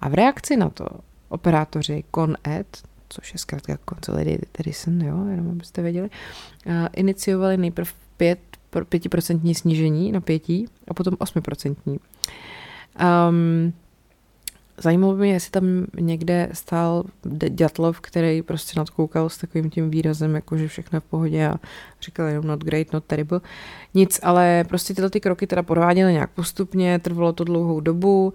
A 0.01 0.09
v 0.09 0.13
reakci 0.13 0.57
na 0.57 0.69
to 0.69 0.85
operátoři 1.29 2.03
ConEd, 2.15 2.83
což 3.13 3.33
je 3.33 3.39
zkrátka 3.39 3.77
Consolidated 3.89 4.59
Edison, 4.59 5.01
jo, 5.01 5.25
jenom 5.31 5.49
abyste 5.51 5.81
věděli, 5.81 6.09
iniciovali 6.95 7.57
nejprve 7.57 7.91
5 8.17 8.39
5% 8.81 9.53
snížení 9.53 10.11
napětí 10.11 10.67
a 10.87 10.93
potom 10.93 11.13
8%. 11.13 11.75
Um, 13.29 13.73
Zajímalo 14.77 15.13
by 15.13 15.19
mě, 15.19 15.33
jestli 15.33 15.51
tam 15.51 15.65
někde 15.99 16.49
stál 16.53 17.03
Ďatlov, 17.49 18.01
který 18.01 18.41
prostě 18.41 18.79
nadkoukal 18.79 19.29
s 19.29 19.37
takovým 19.37 19.69
tím 19.69 19.89
výrazem, 19.89 20.35
jako 20.35 20.57
že 20.57 20.67
všechno 20.67 20.97
je 20.97 20.99
v 20.99 21.03
pohodě 21.03 21.47
a 21.47 21.55
říkal 22.01 22.27
jenom 22.27 22.47
not 22.47 22.63
great, 22.63 22.93
not 22.93 23.03
terrible. 23.05 23.41
Nic, 23.93 24.19
ale 24.23 24.65
prostě 24.67 24.93
tyhle 24.93 25.09
ty 25.09 25.19
kroky 25.19 25.47
teda 25.47 25.63
prováděly 25.63 26.13
nějak 26.13 26.29
postupně, 26.29 26.99
trvalo 26.99 27.33
to 27.33 27.43
dlouhou 27.43 27.79
dobu, 27.79 28.33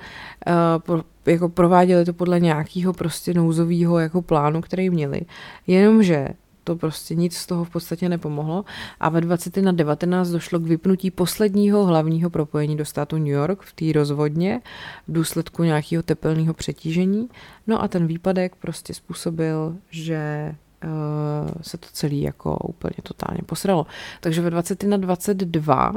uh, 0.89 1.01
jako 1.27 1.49
prováděli 1.49 2.05
to 2.05 2.13
podle 2.13 2.41
nějakého 2.41 2.93
prostě 2.93 3.35
nouzového 3.35 3.99
jako 3.99 4.23
plánu, 4.23 4.61
který 4.61 4.91
měli. 4.91 5.21
Jenomže 5.67 6.29
to 6.69 6.77
prostě 6.77 7.15
nic 7.15 7.37
z 7.37 7.47
toho 7.47 7.65
v 7.65 7.71
podstatě 7.71 8.09
nepomohlo 8.09 8.65
a 9.01 9.09
ve 9.09 9.21
20 9.21 9.57
na 9.57 9.73
19 9.73 10.29
došlo 10.29 10.59
k 10.59 10.63
vypnutí 10.63 11.11
posledního 11.11 11.85
hlavního 11.85 12.31
propojení 12.31 12.77
do 12.77 12.85
státu 12.85 13.19
New 13.19 13.27
York 13.27 13.63
v 13.63 13.73
té 13.73 13.99
rozvodně 13.99 14.61
v 15.09 15.13
důsledku 15.13 15.63
nějakého 15.63 16.03
tepelného 16.03 16.55
přetížení. 16.55 17.29
No 17.67 17.83
a 17.83 17.89
ten 17.89 18.07
výpadek 18.07 18.57
prostě 18.57 18.95
způsobil, 18.95 19.77
že 19.91 20.55
uh, 20.85 21.51
se 21.63 21.79
to 21.79 21.87
celé 21.93 22.15
jako 22.15 22.57
úplně 22.57 22.97
totálně 23.03 23.41
posralo. 23.47 23.87
Takže 24.21 24.41
ve 24.41 24.51
20 24.51 24.83
na 24.83 24.97
22 24.97 25.93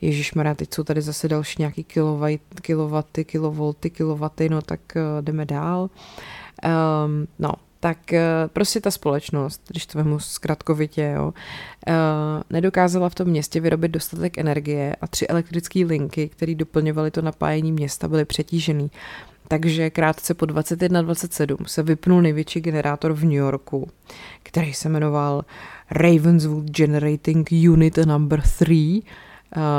Ježíš 0.00 0.34
Maria, 0.34 0.54
teď 0.54 0.74
jsou 0.74 0.84
tady 0.84 1.02
zase 1.02 1.28
další 1.28 1.56
nějaký 1.58 1.84
kilowaty, 1.84 3.24
kilovolty, 3.24 3.90
kilowaty, 3.90 4.48
no 4.48 4.62
tak 4.62 4.80
uh, 4.96 5.02
jdeme 5.24 5.44
dál. 5.44 5.90
Um, 6.64 7.26
no, 7.38 7.52
tak 7.82 8.12
eh, 8.12 8.22
prostě 8.52 8.80
ta 8.80 8.90
společnost, 8.90 9.62
když 9.68 9.86
to 9.86 9.98
vemu 9.98 10.18
zkratkovitě, 10.18 11.12
jo, 11.16 11.34
eh, 11.86 11.92
nedokázala 12.50 13.08
v 13.08 13.14
tom 13.14 13.28
městě 13.28 13.60
vyrobit 13.60 13.90
dostatek 13.90 14.38
energie 14.38 14.96
a 15.00 15.06
tři 15.06 15.26
elektrické 15.26 15.84
linky, 15.84 16.28
které 16.28 16.54
doplňovaly 16.54 17.10
to 17.10 17.22
napájení 17.22 17.72
města, 17.72 18.08
byly 18.08 18.24
přetížený. 18.24 18.90
Takže 19.48 19.90
krátce 19.90 20.34
po 20.34 20.46
21.27 20.46 21.64
se 21.66 21.82
vypnul 21.82 22.22
největší 22.22 22.60
generátor 22.60 23.12
v 23.12 23.24
New 23.24 23.32
Yorku, 23.32 23.90
který 24.42 24.74
se 24.74 24.88
jmenoval 24.88 25.44
Ravenswood 25.90 26.64
Generating 26.64 27.48
Unit 27.70 27.96
Number 27.96 28.42
3, 28.42 29.02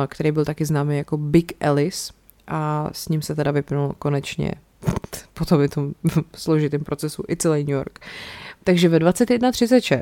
který 0.07 0.31
byl 0.31 0.45
taky 0.45 0.65
známý 0.65 0.97
jako 0.97 1.17
Big 1.17 1.53
Alice 1.65 2.13
a 2.47 2.89
s 2.91 3.09
ním 3.09 3.21
se 3.21 3.35
teda 3.35 3.51
vypnul 3.51 3.95
konečně 3.99 4.51
po 5.33 5.45
tom 5.45 5.61
je 5.61 5.69
tom 5.69 5.93
složitém 6.35 6.83
procesu 6.83 7.23
i 7.29 7.35
celý 7.35 7.63
New 7.63 7.75
York. 7.75 7.99
Takže 8.63 8.89
ve 8.89 8.99
21.36 8.99 10.01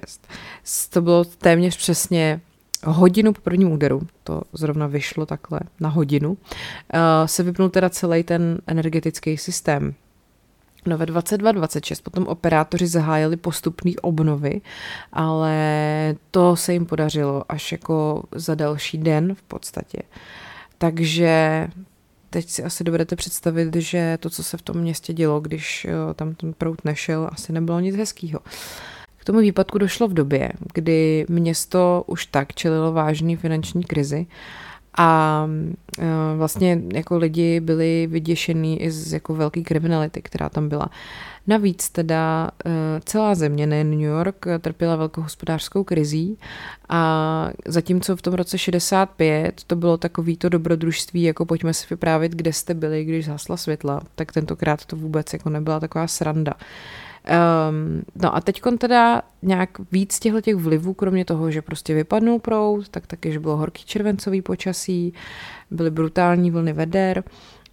to 0.89 1.01
bylo 1.01 1.25
téměř 1.25 1.77
přesně 1.77 2.41
hodinu 2.85 3.33
po 3.33 3.41
prvním 3.41 3.71
úderu, 3.71 4.01
to 4.23 4.41
zrovna 4.53 4.87
vyšlo 4.87 5.25
takhle 5.25 5.59
na 5.79 5.89
hodinu, 5.89 6.37
se 7.25 7.43
vypnul 7.43 7.69
teda 7.69 7.89
celý 7.89 8.23
ten 8.23 8.59
energetický 8.67 9.37
systém. 9.37 9.93
No 10.85 10.97
ve 10.97 11.05
22.26 11.05 12.03
potom 12.03 12.27
operátoři 12.27 12.87
zahájili 12.87 13.37
postupný 13.37 13.97
obnovy, 13.97 14.61
ale 15.13 15.55
to 16.31 16.55
se 16.55 16.73
jim 16.73 16.85
podařilo 16.85 17.43
až 17.49 17.71
jako 17.71 18.23
za 18.35 18.55
další 18.55 18.97
den 18.97 19.35
v 19.35 19.41
podstatě. 19.41 19.97
Takže 20.77 21.67
teď 22.31 22.49
si 22.49 22.63
asi 22.63 22.83
dovedete 22.83 23.15
představit, 23.15 23.75
že 23.75 24.17
to, 24.21 24.29
co 24.29 24.43
se 24.43 24.57
v 24.57 24.61
tom 24.61 24.77
městě 24.77 25.13
dělo, 25.13 25.39
když 25.39 25.87
tam 26.15 26.35
ten 26.35 26.53
prout 26.53 26.85
nešel, 26.85 27.29
asi 27.31 27.53
nebylo 27.53 27.79
nic 27.79 27.95
hezkého. 27.95 28.39
K 29.17 29.25
tomu 29.25 29.39
výpadku 29.39 29.77
došlo 29.77 30.07
v 30.07 30.13
době, 30.13 30.51
kdy 30.73 31.25
město 31.29 32.03
už 32.07 32.25
tak 32.25 32.53
čelilo 32.53 32.91
vážný 32.93 33.35
finanční 33.35 33.83
krizi 33.83 34.25
a 34.97 35.47
e, 35.99 36.05
vlastně 36.37 36.81
jako 36.93 37.17
lidi 37.17 37.59
byli 37.59 38.07
vyděšení 38.11 38.81
i 38.81 38.91
z 38.91 39.13
jako 39.13 39.35
velké 39.35 39.61
kriminality, 39.61 40.21
která 40.21 40.49
tam 40.49 40.69
byla. 40.69 40.89
Navíc 41.47 41.89
teda 41.89 42.51
e, 42.65 42.69
celá 43.05 43.35
země, 43.35 43.67
nejen 43.67 43.91
New 43.91 43.99
York, 43.99 44.45
trpěla 44.61 44.95
velkou 44.95 45.21
hospodářskou 45.21 45.83
krizí 45.83 46.37
a 46.89 47.49
zatímco 47.67 48.15
v 48.15 48.21
tom 48.21 48.33
roce 48.33 48.57
65 48.57 49.61
to 49.67 49.75
bylo 49.75 49.97
takový 49.97 50.37
to 50.37 50.49
dobrodružství, 50.49 51.23
jako 51.23 51.45
pojďme 51.45 51.73
si 51.73 51.87
vyprávět, 51.89 52.31
kde 52.31 52.53
jste 52.53 52.73
byli, 52.73 53.05
když 53.05 53.25
zhasla 53.25 53.57
světla, 53.57 54.01
tak 54.15 54.31
tentokrát 54.31 54.85
to 54.85 54.95
vůbec 54.95 55.33
jako 55.33 55.49
nebyla 55.49 55.79
taková 55.79 56.07
sranda. 56.07 56.53
Um, 57.29 58.01
no 58.15 58.35
a 58.35 58.41
teď 58.41 58.61
teda 58.77 59.21
nějak 59.41 59.69
víc 59.91 60.19
těchto 60.19 60.41
těch 60.41 60.55
vlivů, 60.55 60.93
kromě 60.93 61.25
toho, 61.25 61.51
že 61.51 61.61
prostě 61.61 61.93
vypadnul 61.93 62.39
prout, 62.39 62.89
tak 62.89 63.07
taky, 63.07 63.31
že 63.31 63.39
bylo 63.39 63.57
horký 63.57 63.85
červencový 63.85 64.41
počasí, 64.41 65.13
byly 65.71 65.91
brutální 65.91 66.51
vlny 66.51 66.73
veder, 66.73 67.23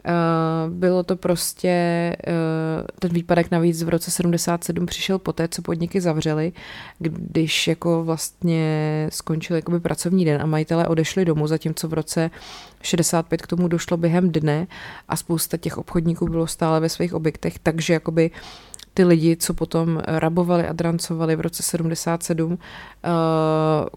Uh, 0.05 0.75
bylo 0.75 1.02
to 1.02 1.17
prostě, 1.17 2.17
uh, 2.26 2.87
ten 2.99 3.12
výpadek 3.12 3.50
navíc 3.50 3.83
v 3.83 3.88
roce 3.88 4.11
77 4.11 4.87
přišel 4.87 5.19
poté, 5.19 5.49
co 5.49 5.62
podniky 5.62 6.00
zavřely, 6.00 6.52
když 6.99 7.69
jako 7.69 8.05
vlastně 8.05 9.07
skončil 9.12 9.57
jakoby 9.57 9.81
pracovní 9.81 10.25
den 10.25 10.43
a 10.43 10.47
majitelé 10.47 10.88
odešli 10.88 11.25
domů, 11.25 11.47
zatímco 11.47 11.88
v 11.88 11.93
roce 11.93 12.31
65 12.83 13.43
k 13.43 13.47
tomu 13.47 13.69
došlo 13.69 13.97
během 13.97 14.31
dne 14.31 14.67
a 15.09 15.17
spousta 15.17 15.57
těch 15.57 15.78
obchodníků 15.78 16.26
bylo 16.26 16.47
stále 16.47 16.81
ve 16.81 16.88
svých 16.88 17.14
objektech, 17.14 17.59
takže 17.59 17.93
jakoby 17.93 18.31
uh, 18.31 18.67
ty 18.99 19.05
lidi, 19.05 19.37
co 19.37 19.55
potom 19.55 20.02
rabovali 20.07 20.67
a 20.67 20.73
drancovali 20.73 21.37
v 21.37 21.40
roce 21.40 21.62
77, 21.62 22.59
eh, 23.05 23.09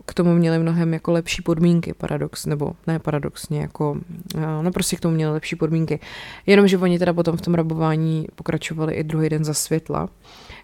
k 0.06 0.14
tomu 0.14 0.34
měli 0.34 0.60
mnohem 0.60 0.94
jako 0.94 1.12
lepší 1.12 1.42
podmínky, 1.42 1.94
paradox, 1.94 2.46
nebo 2.46 2.74
ne 2.88 3.00
paradoxně, 3.00 3.62
jako, 3.62 3.98
eh, 4.36 4.64
no 4.64 4.72
prostě 4.72 4.96
k 4.96 5.00
tomu 5.00 5.16
měli 5.16 5.34
lepší 5.34 5.56
podmínky. 5.56 6.00
Jenomže 6.46 6.78
oni 6.78 7.00
teda 7.00 7.14
potom 7.14 7.38
v 7.38 7.42
tom 7.42 7.54
rabování 7.54 8.28
pokračovali 8.36 8.94
i 8.94 9.04
druhý 9.04 9.30
den 9.30 9.44
za 9.44 9.54
světla, 9.54 10.10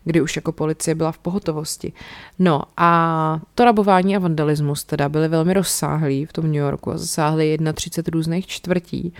kdy 0.03 0.21
už 0.21 0.35
jako 0.35 0.51
policie 0.51 0.95
byla 0.95 1.11
v 1.11 1.17
pohotovosti. 1.17 1.93
No 2.39 2.61
a 2.77 3.39
to 3.55 3.65
rabování 3.65 4.15
a 4.15 4.19
vandalismus 4.19 4.83
teda 4.83 5.09
byly 5.09 5.27
velmi 5.27 5.53
rozsáhlý 5.53 6.25
v 6.25 6.33
tom 6.33 6.45
New 6.45 6.61
Yorku 6.61 6.91
a 6.91 6.97
zasáhly 6.97 7.57
31 7.73 8.11
různých 8.13 8.47
čtvrtí. 8.47 9.13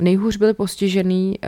Nejhůř 0.00 0.36
byly 0.36 0.54
postižený, 0.54 1.38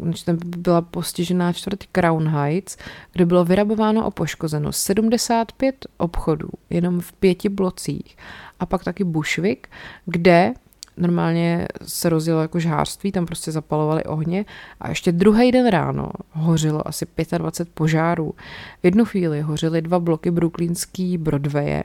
uh, 0.00 0.34
byla 0.56 0.80
postižená 0.80 1.52
čtvrť 1.52 1.86
Crown 1.92 2.28
Heights, 2.28 2.76
kde 3.12 3.26
bylo 3.26 3.44
vyrabováno 3.44 4.06
a 4.06 4.10
poškozeno 4.10 4.72
75 4.72 5.86
obchodů, 5.96 6.48
jenom 6.70 7.00
v 7.00 7.12
pěti 7.12 7.48
blocích. 7.48 8.16
A 8.60 8.66
pak 8.66 8.84
taky 8.84 9.04
Bushwick, 9.04 9.66
kde 10.06 10.54
normálně 10.96 11.68
se 11.82 12.08
rozjelo 12.08 12.42
jako 12.42 12.60
žhářství, 12.60 13.12
tam 13.12 13.26
prostě 13.26 13.52
zapalovali 13.52 14.04
ohně 14.04 14.44
a 14.80 14.88
ještě 14.88 15.12
druhý 15.12 15.52
den 15.52 15.66
ráno 15.66 16.10
hořilo 16.32 16.88
asi 16.88 17.06
25 17.38 17.74
požárů. 17.74 18.34
V 18.82 18.84
jednu 18.86 19.04
chvíli 19.04 19.40
hořily 19.40 19.82
dva 19.82 19.98
bloky 19.98 20.30
brooklynský 20.30 21.18
Broadwaye, 21.18 21.84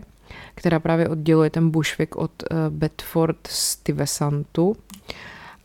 která 0.55 0.79
právě 0.79 1.09
odděluje 1.09 1.49
ten 1.49 1.69
Bushwick 1.69 2.15
od 2.15 2.31
uh, 2.51 2.57
Bedford 2.69 3.47
Stuyvesantu 3.47 4.75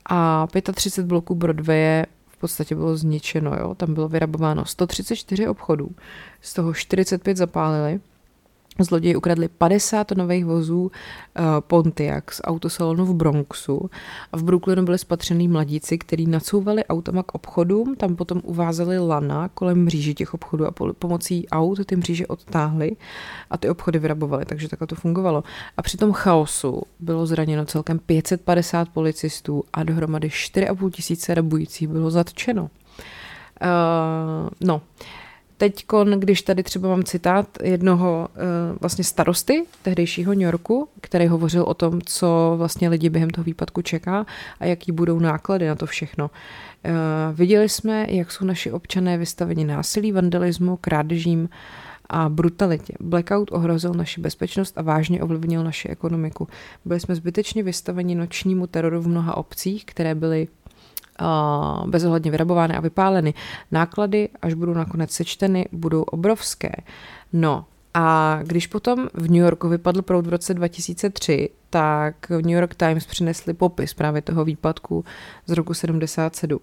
a 0.06 0.46
35 0.74 1.06
bloků 1.08 1.34
Broadwaye 1.34 2.06
v 2.28 2.36
podstatě 2.36 2.74
bylo 2.74 2.96
zničeno. 2.96 3.56
Jo? 3.56 3.74
Tam 3.74 3.94
bylo 3.94 4.08
vyrabováno 4.08 4.64
134 4.64 5.48
obchodů, 5.48 5.90
z 6.40 6.54
toho 6.54 6.74
45 6.74 7.36
zapálili 7.36 8.00
Zloději 8.78 9.16
ukradli 9.16 9.48
50 9.48 10.10
nových 10.10 10.44
vozů 10.44 10.82
uh, 10.82 10.90
Pontiac 11.60 12.24
z 12.30 12.40
autosalonu 12.44 13.04
v 13.04 13.14
Bronxu. 13.14 13.90
A 14.32 14.36
v 14.36 14.42
Brooklynu 14.42 14.82
byli 14.82 14.98
spatřený 14.98 15.48
mladíci, 15.48 15.98
kteří 15.98 16.26
nacouvali 16.26 16.84
automa 16.84 17.22
k 17.22 17.34
obchodům, 17.34 17.96
tam 17.96 18.16
potom 18.16 18.40
uvázeli 18.44 18.98
lana 18.98 19.48
kolem 19.48 19.84
mříži 19.84 20.14
těch 20.14 20.34
obchodů 20.34 20.66
a 20.66 20.72
pomocí 20.98 21.48
aut 21.48 21.86
ty 21.86 21.96
mříže 21.96 22.26
odtáhli 22.26 22.96
a 23.50 23.56
ty 23.56 23.68
obchody 23.68 23.98
vyrabovali, 23.98 24.44
takže 24.44 24.68
takhle 24.68 24.86
to 24.86 24.94
fungovalo. 24.94 25.44
A 25.76 25.82
při 25.82 25.96
tom 25.96 26.12
chaosu 26.12 26.82
bylo 27.00 27.26
zraněno 27.26 27.64
celkem 27.64 27.98
550 27.98 28.88
policistů 28.88 29.64
a 29.72 29.82
dohromady 29.82 30.28
4,5 30.28 30.90
tisíce 30.90 31.34
rabujících 31.34 31.88
bylo 31.88 32.10
zatčeno. 32.10 32.62
Uh, 33.62 34.48
no, 34.60 34.80
teď, 35.56 35.86
když 36.16 36.42
tady 36.42 36.62
třeba 36.62 36.88
mám 36.88 37.04
citát 37.04 37.58
jednoho 37.62 38.28
uh, 38.34 38.78
vlastně 38.80 39.04
starosty 39.04 39.64
tehdejšího 39.82 40.32
New 40.32 40.42
Yorku, 40.42 40.88
který 41.00 41.26
hovořil 41.26 41.62
o 41.62 41.74
tom, 41.74 42.00
co 42.04 42.54
vlastně 42.56 42.88
lidi 42.88 43.10
během 43.10 43.30
toho 43.30 43.44
výpadku 43.44 43.82
čeká 43.82 44.26
a 44.60 44.64
jaký 44.64 44.92
budou 44.92 45.18
náklady 45.18 45.66
na 45.66 45.74
to 45.74 45.86
všechno. 45.86 46.30
Uh, 46.30 47.36
viděli 47.36 47.68
jsme, 47.68 48.06
jak 48.08 48.32
jsou 48.32 48.44
naši 48.44 48.72
občané 48.72 49.18
vystaveni 49.18 49.64
násilí, 49.64 50.12
vandalismu, 50.12 50.76
krádežím 50.76 51.48
a 52.08 52.28
brutalitě. 52.28 52.92
Blackout 53.00 53.52
ohrozil 53.52 53.94
naši 53.94 54.20
bezpečnost 54.20 54.78
a 54.78 54.82
vážně 54.82 55.22
ovlivnil 55.22 55.64
naši 55.64 55.88
ekonomiku. 55.88 56.48
Byli 56.84 57.00
jsme 57.00 57.14
zbytečně 57.14 57.62
vystaveni 57.62 58.14
nočnímu 58.14 58.66
teroru 58.66 59.00
v 59.00 59.08
mnoha 59.08 59.36
obcích, 59.36 59.84
které 59.84 60.14
byly 60.14 60.48
bezohledně 61.86 62.30
vyrabovány 62.30 62.74
a 62.74 62.80
vypáleny. 62.80 63.34
Náklady, 63.72 64.28
až 64.42 64.54
budou 64.54 64.74
nakonec 64.74 65.10
sečteny, 65.10 65.68
budou 65.72 66.02
obrovské. 66.02 66.72
No 67.32 67.64
a 67.94 68.38
když 68.42 68.66
potom 68.66 69.08
v 69.14 69.30
New 69.30 69.42
Yorku 69.42 69.68
vypadl 69.68 70.02
proud 70.02 70.26
v 70.26 70.28
roce 70.28 70.54
2003, 70.54 71.48
tak 71.70 72.30
v 72.30 72.42
New 72.42 72.50
York 72.50 72.74
Times 72.74 73.06
přinesli 73.06 73.54
popis 73.54 73.94
právě 73.94 74.22
toho 74.22 74.44
výpadku 74.44 75.04
z 75.46 75.52
roku 75.52 75.74
77. 75.74 76.60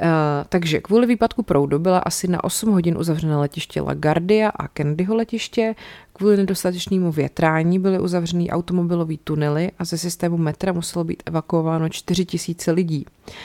Uh, 0.00 0.08
takže 0.48 0.80
kvůli 0.80 1.06
výpadku 1.06 1.42
proudu 1.42 1.78
byla 1.78 1.98
asi 1.98 2.28
na 2.28 2.44
8 2.44 2.70
hodin 2.72 2.98
uzavřena 2.98 3.40
letiště 3.40 3.80
LaGuardia 3.80 4.48
a 4.48 4.68
Kennedyho 4.68 5.14
letiště. 5.14 5.74
Kvůli 6.12 6.36
nedostatečnému 6.36 7.12
větrání 7.12 7.78
byly 7.78 7.98
uzavřeny 7.98 8.50
automobilové 8.50 9.14
tunely 9.24 9.70
a 9.78 9.84
ze 9.84 9.98
systému 9.98 10.36
metra 10.36 10.72
muselo 10.72 11.04
být 11.04 11.22
evakuováno 11.26 11.88
4 11.88 12.26
000 12.66 12.74
lidí. 12.74 13.06
Uh, 13.06 13.42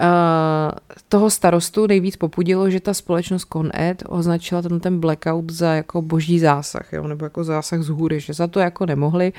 Uh, 0.00 0.78
toho 1.08 1.30
starostu 1.30 1.86
nejvíc 1.86 2.16
popudilo, 2.16 2.70
že 2.70 2.80
ta 2.80 2.94
společnost 2.94 3.46
ConEd 3.52 4.02
označila 4.08 4.62
ten, 4.62 4.80
ten 4.80 5.00
blackout 5.00 5.50
za 5.50 5.72
jako 5.72 6.02
boží 6.02 6.38
zásah, 6.38 6.92
jo, 6.92 7.08
nebo 7.08 7.24
jako 7.24 7.44
zásah 7.44 7.82
z 7.82 7.88
hůry, 7.88 8.20
že 8.20 8.32
za 8.32 8.46
to 8.46 8.60
jako 8.60 8.86
nemohli. 8.86 9.32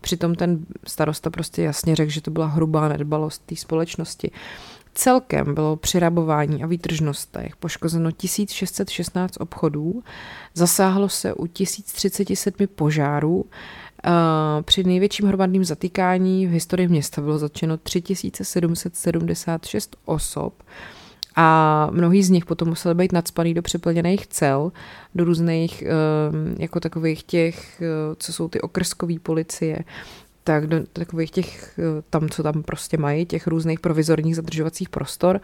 Přitom 0.00 0.34
ten 0.34 0.58
starosta 0.86 1.30
prostě 1.30 1.62
jasně 1.62 1.96
řekl, 1.96 2.10
že 2.10 2.20
to 2.20 2.30
byla 2.30 2.46
hrubá 2.46 2.88
nedbalost 2.88 3.42
té 3.46 3.56
společnosti. 3.56 4.30
Celkem 4.98 5.54
bylo 5.54 5.76
při 5.76 5.98
rabování 5.98 6.62
a 6.62 6.66
výtržnostech 6.66 7.56
poškozeno 7.56 8.12
1616 8.12 9.36
obchodů, 9.40 10.02
zasáhlo 10.54 11.08
se 11.08 11.34
u 11.34 11.46
1037 11.46 12.66
požárů, 12.66 13.44
při 14.62 14.84
největším 14.84 15.26
hromadným 15.26 15.64
zatýkání 15.64 16.46
v 16.46 16.50
historii 16.50 16.88
města 16.88 17.22
bylo 17.22 17.38
zatčeno 17.38 17.76
3776 17.76 19.96
osob 20.04 20.62
a 21.36 21.88
mnohý 21.90 22.22
z 22.22 22.30
nich 22.30 22.46
potom 22.46 22.68
museli 22.68 22.94
být 22.94 23.12
nadspaný 23.12 23.54
do 23.54 23.62
přeplněných 23.62 24.26
cel, 24.26 24.72
do 25.14 25.24
různých 25.24 25.84
jako 26.58 26.80
takových 26.80 27.22
těch, 27.22 27.82
co 28.16 28.32
jsou 28.32 28.48
ty 28.48 28.60
okrskové 28.60 29.14
policie, 29.22 29.84
tak 30.48 30.66
do 30.66 30.86
takových 30.92 31.30
těch, 31.30 31.78
tam, 32.10 32.28
co 32.28 32.42
tam 32.42 32.62
prostě 32.62 32.96
mají, 32.96 33.26
těch 33.26 33.46
různých 33.46 33.80
provizorních 33.80 34.36
zadržovacích 34.36 34.88
prostor. 34.88 35.40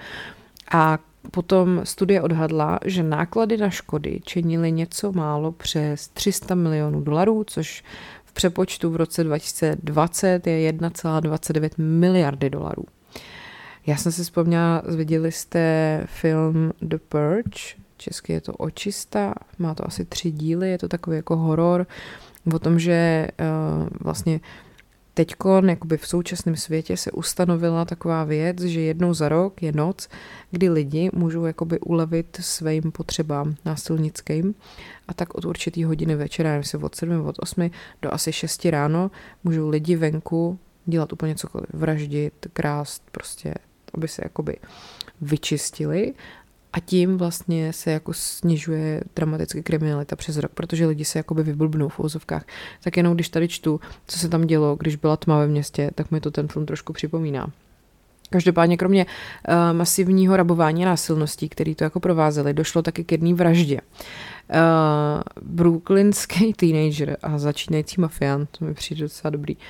A 0.73 0.99
potom 1.31 1.81
studie 1.85 2.23
odhadla, 2.23 2.79
že 2.85 3.03
náklady 3.03 3.57
na 3.57 3.71
škody 3.71 4.21
činily 4.25 4.73
něco 4.73 5.13
málo 5.13 5.53
přes 5.53 6.09
300 6.09 6.55
milionů 6.55 7.01
dolarů, 7.01 7.45
což 7.47 7.85
v 8.25 8.33
přepočtu 8.33 8.91
v 8.91 8.97
roce 8.97 9.25
2020 9.25 10.47
je 10.47 10.73
1,29 10.73 11.71
miliardy 11.79 12.51
dolarů. 12.51 12.85
Já 13.87 13.97
jsem 13.97 14.13
si 14.13 14.23
vzpomněla, 14.23 14.83
viděli 14.97 15.33
jste 15.33 16.01
film 16.07 16.73
The 16.83 16.99
Purge, 17.09 17.77
česky 17.97 18.33
je 18.33 18.41
to 18.41 18.53
Očista, 18.53 19.35
má 19.59 19.75
to 19.75 19.87
asi 19.87 20.05
tři 20.05 20.31
díly, 20.31 20.71
je 20.71 20.79
to 20.79 20.89
takový 20.89 21.17
jako 21.17 21.37
horor 21.37 21.87
o 22.53 22.59
tom, 22.59 22.79
že 22.79 23.29
uh, 23.41 23.89
vlastně 24.01 24.41
Jakoby 25.67 25.97
v 25.97 26.07
současném 26.07 26.57
světě 26.57 26.97
se 26.97 27.11
ustanovila 27.13 27.85
taková 27.85 28.25
věc, 28.25 28.61
že 28.61 28.81
jednou 28.81 29.15
za 29.15 29.29
rok 29.29 29.63
je 29.63 29.73
noc, 29.73 30.09
kdy 30.51 30.69
lidi 30.69 31.11
můžou 31.13 31.45
jakoby 31.45 31.81
ulevit 31.81 32.39
svým 32.41 32.93
potřebám 32.93 33.55
násilnickým. 33.65 34.55
A 35.09 35.15
tak 35.15 35.35
od 35.35 35.45
určitý 35.45 35.85
hodiny 35.85 36.15
večera, 36.15 36.51
nevím 36.51 36.65
si 36.65 36.77
od 36.77 36.95
7, 36.95 37.27
od 37.27 37.37
8 37.39 37.71
do 38.03 38.15
asi 38.15 38.33
6 38.33 38.65
ráno, 38.65 39.11
můžou 39.45 39.69
lidi 39.69 39.97
venku 39.97 40.59
dělat 40.87 41.13
úplně 41.13 41.35
cokoliv, 41.35 41.67
vraždit, 41.73 42.47
krást, 42.53 43.03
prostě, 43.13 43.55
aby 43.95 44.09
se 44.09 44.23
jakoby 44.25 44.57
vyčistili 45.21 46.15
a 46.75 46.81
tím 46.81 47.19
vlastně 47.19 47.73
se 47.73 47.91
jako 47.91 48.13
snižuje 48.13 49.03
dramaticky 49.17 49.63
kriminalita 49.63 50.17
přes 50.17 50.37
rok, 50.37 50.53
protože 50.55 50.87
lidi 50.87 51.05
se 51.05 51.19
jakoby 51.19 51.43
vyblbnou 51.43 51.89
v 51.89 52.01
úzovkách. 52.01 52.45
Tak 52.85 52.97
jenom 52.97 53.15
když 53.15 53.29
tady 53.29 53.49
čtu, 53.49 53.81
co 54.07 54.19
se 54.19 54.29
tam 54.29 54.47
dělo, 54.47 54.77
když 54.77 54.97
byla 54.97 55.17
tma 55.17 55.39
ve 55.39 55.47
městě, 55.47 55.91
tak 55.95 56.11
mi 56.11 56.21
to 56.21 56.31
ten 56.31 56.49
film 56.49 56.67
trošku 56.67 56.93
připomíná. 56.93 57.53
Každopádně 58.35 58.77
kromě 58.77 59.07
uh, 59.07 59.77
masivního 59.77 60.37
rabování 60.37 60.85
násilností, 60.85 61.49
který 61.49 61.75
to 61.75 61.85
jako 61.85 62.01
provázely, 62.01 62.55
došlo 62.55 62.83
taky 62.83 63.05
k 63.05 63.13
jedné 63.13 63.35
vraždě. 63.35 63.81
Uh, 63.81 65.23
brooklynský 65.43 66.53
teenager 66.57 67.17
a 67.23 67.39
začínající 67.39 68.01
mafián, 68.01 68.47
to 68.59 68.65
mi 68.65 68.75
přijde 68.75 69.03
docela 69.03 69.31
dobrý, 69.31 69.57
uh, 69.57 69.63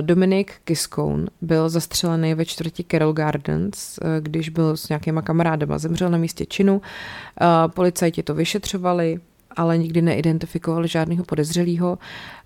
Dominik 0.00 0.52
Kiskone 0.64 1.26
byl 1.40 1.68
zastřelený 1.68 2.34
ve 2.34 2.44
čtvrti 2.44 2.84
Carol 2.90 3.12
Gardens, 3.12 3.98
uh, 3.98 4.08
když 4.20 4.48
byl 4.48 4.76
s 4.76 4.88
nějakýma 4.88 5.22
kamarádama, 5.22 5.78
zemřel 5.78 6.10
na 6.10 6.18
místě 6.18 6.46
činu. 6.46 6.74
Uh, 6.74 7.72
policajti 7.72 8.22
to 8.22 8.34
vyšetřovali, 8.34 9.20
ale 9.56 9.78
nikdy 9.78 10.02
neidentifikovali 10.02 10.88
žádného 10.88 11.24
podezřelého. 11.24 11.98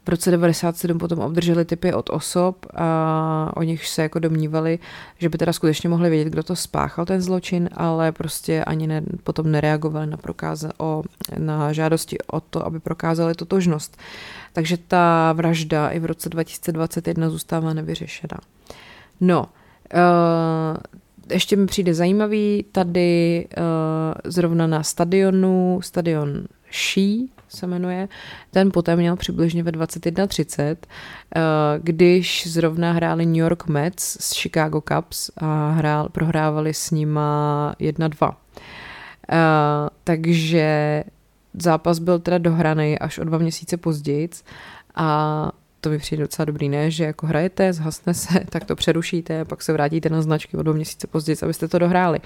V 0.04 0.08
roce 0.08 0.30
97 0.30 0.98
potom 0.98 1.18
obdrželi 1.18 1.64
typy 1.64 1.92
od 1.92 2.10
osob 2.10 2.66
a 2.74 3.52
o 3.56 3.62
nich 3.62 3.86
se 3.86 4.02
jako 4.02 4.18
domnívali, 4.18 4.78
že 5.18 5.28
by 5.28 5.38
teda 5.38 5.52
skutečně 5.52 5.88
mohli 5.88 6.10
vědět, 6.10 6.30
kdo 6.30 6.42
to 6.42 6.56
spáchal 6.56 7.04
ten 7.04 7.20
zločin, 7.20 7.68
ale 7.72 8.12
prostě 8.12 8.64
ani 8.64 8.86
ne, 8.86 9.02
potom 9.22 9.50
nereagovali 9.50 10.06
na, 10.06 10.16
prokáze, 10.16 10.70
o, 10.78 11.02
na 11.38 11.72
žádosti 11.72 12.18
o 12.32 12.40
to, 12.40 12.66
aby 12.66 12.80
prokázali 12.80 13.34
totožnost. 13.34 13.96
Takže 14.52 14.76
ta 14.88 15.32
vražda 15.32 15.88
i 15.88 15.98
v 15.98 16.04
roce 16.04 16.28
2021 16.28 17.30
zůstává 17.30 17.74
nevyřešená. 17.74 18.38
No, 19.20 19.46
uh, 19.94 20.76
ještě 21.32 21.56
mi 21.56 21.66
přijde 21.66 21.94
zajímavý, 21.94 22.64
tady 22.72 23.46
uh, 23.56 23.64
zrovna 24.24 24.66
na 24.66 24.82
stadionu, 24.82 25.80
stadion 25.82 26.44
She 26.74 27.26
se 27.48 27.66
jmenuje, 27.66 28.08
ten 28.50 28.70
poté 28.70 28.96
měl 28.96 29.16
přibližně 29.16 29.62
ve 29.62 29.70
21.30, 29.70 30.76
eh, 31.36 31.40
když 31.82 32.46
zrovna 32.46 32.92
hráli 32.92 33.26
New 33.26 33.36
York 33.36 33.66
Mets 33.66 34.16
s 34.20 34.34
Chicago 34.34 34.82
Cubs 34.88 35.30
a 35.36 35.70
hrál, 35.70 36.08
prohrávali 36.08 36.74
s 36.74 36.90
nima 36.90 37.74
1-2. 37.78 38.36
Eh, 39.30 39.36
takže 40.04 41.04
zápas 41.54 41.98
byl 41.98 42.18
teda 42.18 42.38
dohraný 42.38 42.98
až 42.98 43.18
o 43.18 43.24
dva 43.24 43.38
měsíce 43.38 43.76
později 43.76 44.28
a 44.94 45.50
to 45.84 45.90
mi 45.90 45.98
přijde 45.98 46.22
docela 46.22 46.44
dobrý, 46.44 46.68
ne? 46.68 46.90
Že 46.90 47.04
jako 47.04 47.26
hrajete, 47.26 47.72
zhasne 47.72 48.14
se, 48.14 48.40
tak 48.50 48.64
to 48.64 48.76
přerušíte, 48.76 49.44
pak 49.44 49.62
se 49.62 49.72
vrátíte 49.72 50.08
na 50.08 50.22
značky 50.22 50.56
o 50.56 50.62
dva 50.62 50.72
měsíce 50.72 51.06
později, 51.06 51.36
abyste 51.42 51.68
to 51.68 51.78
dohráli. 51.78 52.18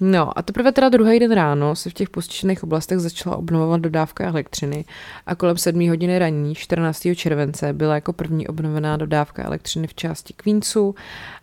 No 0.00 0.38
a 0.38 0.42
teprve 0.42 0.72
teda 0.72 0.88
druhý 0.88 1.18
den 1.18 1.32
ráno 1.32 1.76
se 1.76 1.90
v 1.90 1.94
těch 1.94 2.10
postižených 2.10 2.64
oblastech 2.64 2.98
začala 2.98 3.36
obnovovat 3.36 3.80
dodávka 3.80 4.24
elektřiny 4.24 4.84
a 5.26 5.34
kolem 5.34 5.56
7 5.56 5.88
hodiny 5.88 6.18
raní 6.18 6.54
14. 6.54 7.06
července 7.14 7.72
byla 7.72 7.94
jako 7.94 8.12
první 8.12 8.48
obnovená 8.48 8.96
dodávka 8.96 9.44
elektřiny 9.44 9.86
v 9.86 9.94
části 9.94 10.34
Queensu 10.34 10.94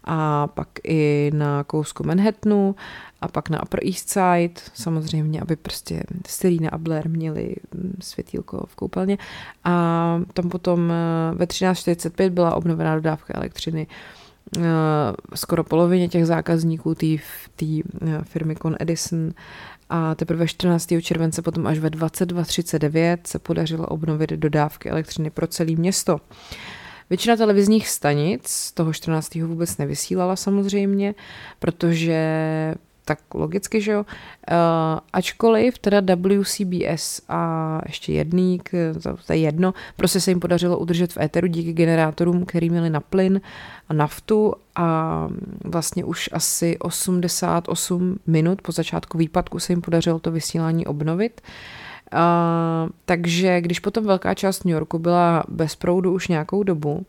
a 0.03 0.47
pak 0.47 0.67
i 0.83 1.31
na 1.33 1.63
kousku 1.63 2.03
Manhattanu 2.03 2.75
a 3.21 3.27
pak 3.27 3.49
na 3.49 3.63
Upper 3.63 3.79
East 3.85 4.09
Side, 4.09 4.61
samozřejmě, 4.73 5.41
aby 5.41 5.55
prostě 5.55 6.03
Serena 6.27 6.69
a 6.69 6.77
Blair 6.77 7.09
měli 7.09 7.55
mm, 7.75 7.97
světílko 8.01 8.65
v 8.67 8.75
koupelně. 8.75 9.17
A 9.63 10.21
tam 10.33 10.49
potom 10.49 10.91
eh, 10.91 11.35
ve 11.35 11.45
13.45 11.45 12.29
byla 12.29 12.55
obnovená 12.55 12.95
dodávka 12.95 13.33
elektřiny 13.37 13.87
eh, 14.57 14.61
skoro 15.35 15.63
polovině 15.63 16.07
těch 16.07 16.25
zákazníků 16.25 16.95
té 16.95 17.05
eh, 17.15 17.79
firmy 18.23 18.55
Con 18.55 18.75
Edison 18.79 19.31
a 19.89 20.15
teprve 20.15 20.47
14. 20.47 20.93
července 21.01 21.41
potom 21.41 21.67
až 21.67 21.79
ve 21.79 21.89
22.39 21.89 23.17
se 23.27 23.39
podařilo 23.39 23.87
obnovit 23.87 24.29
dodávky 24.29 24.89
elektřiny 24.89 25.29
pro 25.29 25.47
celé 25.47 25.71
město. 25.71 26.19
Většina 27.09 27.35
televizních 27.35 27.89
stanic 27.89 28.71
toho 28.71 28.93
14. 28.93 29.35
vůbec 29.35 29.77
nevysílala 29.77 30.35
samozřejmě, 30.35 31.15
protože 31.59 32.75
tak 33.09 33.33
logicky, 33.33 33.81
že 33.81 33.91
jo. 33.91 33.99
Uh, 33.99 34.99
ačkoliv 35.13 35.79
teda 35.79 36.15
WCBS 36.15 37.21
a 37.29 37.41
ještě 37.85 38.13
jedný, 38.13 38.61
to 39.27 39.33
je 39.33 39.39
jedno, 39.39 39.73
prostě 39.97 40.21
se 40.21 40.31
jim 40.31 40.39
podařilo 40.39 40.77
udržet 40.77 41.13
v 41.13 41.17
éteru 41.17 41.47
díky 41.47 41.73
generátorům, 41.73 42.45
který 42.45 42.69
měli 42.69 42.89
na 42.89 42.99
plyn 42.99 43.41
a 43.89 43.93
naftu 43.93 44.53
a 44.75 45.27
vlastně 45.63 46.05
už 46.05 46.29
asi 46.33 46.77
88 46.79 48.19
minut 48.27 48.61
po 48.61 48.71
začátku 48.71 49.17
výpadku 49.17 49.59
se 49.59 49.73
jim 49.73 49.81
podařilo 49.81 50.19
to 50.19 50.31
vysílání 50.31 50.85
obnovit. 50.85 51.41
Uh, 52.13 52.89
takže 53.05 53.61
když 53.61 53.79
potom 53.79 54.05
velká 54.05 54.33
část 54.33 54.65
New 54.65 54.73
Yorku 54.73 54.99
byla 54.99 55.43
bez 55.47 55.75
proudu 55.75 56.13
už 56.13 56.27
nějakou 56.27 56.63
dobu, 56.63 57.05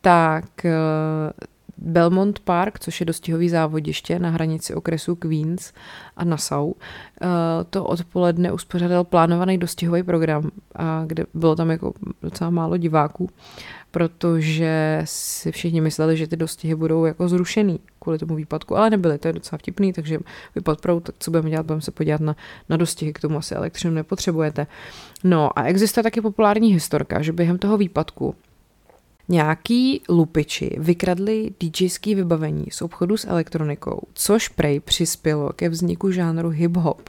tak 0.00 0.44
uh, 0.64 1.48
Belmont 1.78 2.38
Park, 2.38 2.78
což 2.78 3.00
je 3.00 3.06
dostihový 3.06 3.48
závodiště 3.48 4.18
na 4.18 4.30
hranici 4.30 4.74
okresu 4.74 5.16
Queens 5.16 5.72
a 6.16 6.24
Nassau, 6.24 6.72
eh, 6.72 7.26
to 7.70 7.84
odpoledne 7.84 8.52
uspořádal 8.52 9.04
plánovaný 9.04 9.58
dostihový 9.58 10.02
program, 10.02 10.50
kde 11.06 11.24
bylo 11.34 11.56
tam 11.56 11.70
jako 11.70 11.92
docela 12.22 12.50
málo 12.50 12.76
diváků, 12.76 13.30
protože 13.90 15.02
si 15.04 15.52
všichni 15.52 15.80
mysleli, 15.80 16.16
že 16.16 16.26
ty 16.26 16.36
dostihy 16.36 16.74
budou 16.74 17.04
jako 17.04 17.28
zrušený 17.28 17.80
kvůli 17.98 18.18
tomu 18.18 18.34
výpadku, 18.34 18.76
ale 18.76 18.90
nebyly, 18.90 19.18
to 19.18 19.28
je 19.28 19.32
docela 19.32 19.58
vtipný, 19.58 19.92
takže 19.92 20.18
vypad 20.54 20.80
proud, 20.80 21.00
tak 21.00 21.14
co 21.18 21.30
budeme 21.30 21.50
dělat, 21.50 21.66
budeme 21.66 21.82
se 21.82 21.90
podívat 21.90 22.20
na, 22.20 22.36
na 22.68 22.76
dostihy, 22.76 23.12
k 23.12 23.20
tomu 23.20 23.38
asi 23.38 23.54
elektřinu 23.54 23.94
nepotřebujete. 23.94 24.66
No 25.24 25.58
a 25.58 25.62
existuje 25.62 26.02
taky 26.04 26.20
populární 26.20 26.72
historka, 26.72 27.22
že 27.22 27.32
během 27.32 27.58
toho 27.58 27.76
výpadku 27.76 28.34
Nějaký 29.28 30.02
lupiči 30.08 30.76
vykradli 30.78 31.50
DJský 31.60 32.14
vybavení 32.14 32.66
z 32.70 32.82
obchodu 32.82 33.16
s 33.16 33.26
elektronikou, 33.26 34.00
což 34.14 34.48
prej 34.48 34.80
přispělo 34.80 35.52
ke 35.52 35.68
vzniku 35.68 36.10
žánru 36.10 36.50
hip-hop. 36.50 37.00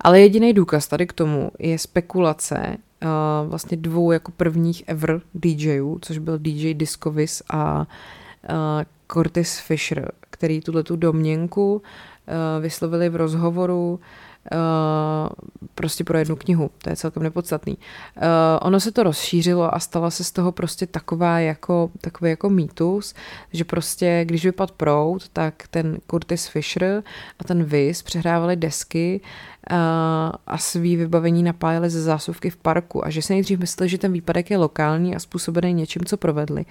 Ale 0.00 0.20
jediný 0.20 0.52
důkaz 0.52 0.88
tady 0.88 1.06
k 1.06 1.12
tomu 1.12 1.50
je 1.58 1.78
spekulace 1.78 2.76
uh, 3.02 3.48
vlastně 3.48 3.76
dvou 3.76 4.12
jako 4.12 4.32
prvních 4.32 4.84
ever 4.86 5.20
DJů, 5.34 5.98
což 6.02 6.18
byl 6.18 6.38
DJ 6.38 6.74
Discovis 6.74 7.42
a 7.50 7.78
uh, 7.78 7.86
Curtis 9.12 9.58
Fisher, 9.58 10.12
který 10.30 10.60
tuhle 10.60 10.82
tu 10.82 10.96
domněnku 10.96 11.74
uh, 11.74 11.82
vyslovili 12.62 13.08
v 13.08 13.16
rozhovoru 13.16 14.00
prostě 15.74 16.04
pro 16.04 16.18
jednu 16.18 16.36
knihu, 16.36 16.70
to 16.78 16.90
je 16.90 16.96
celkem 16.96 17.22
nepodstatný. 17.22 17.76
Uh, 17.76 18.22
ono 18.62 18.80
se 18.80 18.92
to 18.92 19.02
rozšířilo 19.02 19.74
a 19.74 19.78
stala 19.78 20.10
se 20.10 20.24
z 20.24 20.32
toho 20.32 20.52
prostě 20.52 20.86
taková 20.86 21.38
jako, 21.38 21.90
takový 22.00 22.30
jako 22.30 22.50
mýtus, 22.50 23.14
že 23.52 23.64
prostě 23.64 24.22
když 24.24 24.44
vypad 24.44 24.70
prout, 24.70 25.28
tak 25.28 25.68
ten 25.70 25.98
Curtis 26.10 26.46
Fisher 26.46 27.02
a 27.38 27.44
ten 27.44 27.64
Viz 27.64 28.02
přehrávali 28.02 28.56
desky 28.56 29.20
uh, 29.70 29.76
a 30.46 30.58
svý 30.58 30.96
vybavení 30.96 31.42
napájeli 31.42 31.90
ze 31.90 32.02
zásuvky 32.02 32.50
v 32.50 32.56
parku 32.56 33.06
a 33.06 33.10
že 33.10 33.22
se 33.22 33.32
nejdřív 33.32 33.58
mysleli, 33.58 33.88
že 33.88 33.98
ten 33.98 34.12
výpadek 34.12 34.50
je 34.50 34.56
lokální 34.56 35.16
a 35.16 35.18
způsobený 35.18 35.72
něčím, 35.72 36.04
co 36.04 36.16
provedli. 36.16 36.64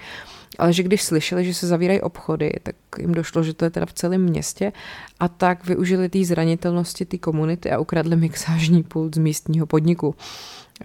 Ale 0.59 0.73
že 0.73 0.83
když 0.83 1.03
slyšeli, 1.03 1.45
že 1.45 1.53
se 1.53 1.67
zavírají 1.67 2.01
obchody, 2.01 2.53
tak 2.63 2.75
jim 2.99 3.11
došlo, 3.11 3.43
že 3.43 3.53
to 3.53 3.65
je 3.65 3.71
teda 3.71 3.85
v 3.85 3.93
celém 3.93 4.21
městě 4.21 4.73
a 5.19 5.27
tak 5.27 5.65
využili 5.65 6.09
té 6.09 6.25
zranitelnosti 6.25 7.05
té 7.05 7.17
komunity 7.17 7.71
a 7.71 7.79
ukradli 7.79 8.15
mixážní 8.15 8.83
pult 8.83 9.15
z 9.15 9.17
místního 9.17 9.65
podniku. 9.65 10.15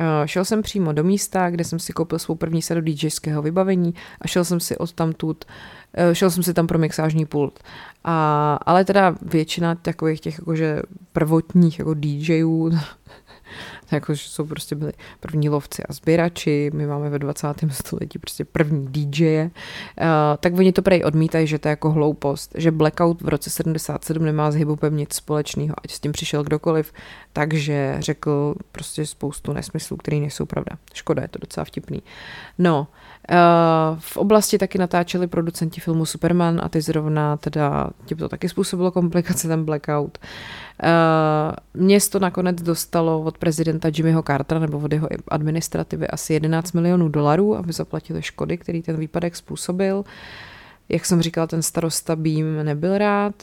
Eh, 0.01 0.29
šel 0.29 0.45
jsem 0.45 0.63
přímo 0.63 0.93
do 0.93 1.05
místa, 1.05 1.51
kde 1.51 1.65
jsem 1.65 1.79
si 1.79 1.93
koupil 1.93 2.19
svou 2.19 2.35
první 2.35 2.63
sadu 2.63 2.81
DJského 2.81 3.43
vybavení 3.43 3.95
a 4.21 4.27
šel 4.27 4.45
jsem 4.45 4.61
si 4.61 4.77
od 4.77 4.93
tamtud, 4.93 5.45
eh, 5.95 6.15
šel 6.15 6.31
jsem 6.31 6.43
si 6.43 6.55
tam 6.55 6.67
pro 6.67 6.79
mixážní 6.79 7.27
pult. 7.27 7.61
A, 8.05 8.59
ale 8.67 8.85
teda 8.85 9.15
většina 9.23 9.75
takových 9.75 10.21
těch 10.21 10.39
jakože 10.39 10.83
prvotních 11.13 11.79
jako 11.79 11.95
DJů 11.95 12.71
jako, 13.91 14.15
že 14.15 14.29
jsou 14.29 14.45
prostě 14.45 14.75
byli 14.75 14.93
první 15.21 15.49
lovci 15.49 15.83
a 15.83 15.93
sběrači, 15.93 16.71
my 16.75 16.87
máme 16.87 17.11
ve 17.11 17.19
20. 17.19 17.47
století 17.71 18.19
prostě 18.19 18.45
první 18.45 18.87
DJe, 18.87 19.51
uh, 20.01 20.07
tak 20.41 20.55
oni 20.59 20.73
to 20.73 20.83
prej 20.83 21.05
odmítají, 21.05 21.47
že 21.47 21.59
to 21.59 21.69
je 21.69 21.71
jako 21.71 21.91
hloupost, 21.91 22.53
že 22.55 22.71
Blackout 22.71 23.23
v 23.23 23.29
roce 23.29 23.51
77 23.51 24.25
nemá 24.25 24.51
s 24.51 24.55
hipopem 24.55 24.97
nic 24.97 25.15
společného, 25.15 25.75
ať 25.85 25.91
s 25.91 26.01
tím 26.01 26.13
přišel 26.13 26.43
kdokoliv, 26.45 26.93
takže 27.33 27.97
řekl 27.99 28.55
prostě 28.73 29.07
spoustu 29.07 29.53
nesmyslů, 29.53 29.97
které 29.97 30.17
nejsou 30.17 30.47
pravda. 30.47 30.77
Škoda, 30.95 31.23
je 31.23 31.29
to 31.29 31.39
docela 31.39 31.65
vtipný. 31.65 32.03
No, 32.59 32.87
Uh, 33.31 33.99
v 33.99 34.17
oblasti 34.17 34.59
taky 34.59 34.79
natáčeli 34.79 35.27
producenti 35.27 35.81
filmu 35.81 36.07
Superman 36.07 36.61
a 36.63 36.69
ty 36.69 36.81
zrovna 36.81 37.37
teda 37.37 37.91
tím 38.05 38.19
to 38.19 38.29
taky 38.29 38.49
způsobilo 38.49 38.91
komplikace 38.91 39.49
ten 39.49 39.65
blackout. 39.65 40.19
Uh, 40.83 41.83
město 41.83 42.19
nakonec 42.19 42.63
dostalo 42.63 43.21
od 43.21 43.39
prezidenta 43.39 43.91
Jimmyho 43.95 44.23
Cartera 44.23 44.61
nebo 44.61 44.79
od 44.79 44.93
jeho 44.93 45.09
administrativy 45.29 46.09
asi 46.09 46.33
11 46.33 46.73
milionů 46.73 47.09
dolarů, 47.09 47.57
aby 47.57 47.73
zaplatili 47.73 48.23
škody, 48.23 48.59
který 48.59 48.83
ten 48.83 48.97
výpadek 48.97 49.37
způsobil. 49.37 50.05
Jak 50.89 51.05
jsem 51.05 51.23
říkala, 51.23 51.47
ten 51.47 51.63
starosta 51.63 52.17
Beam 52.17 52.65
nebyl 52.65 52.99
rád, 52.99 53.35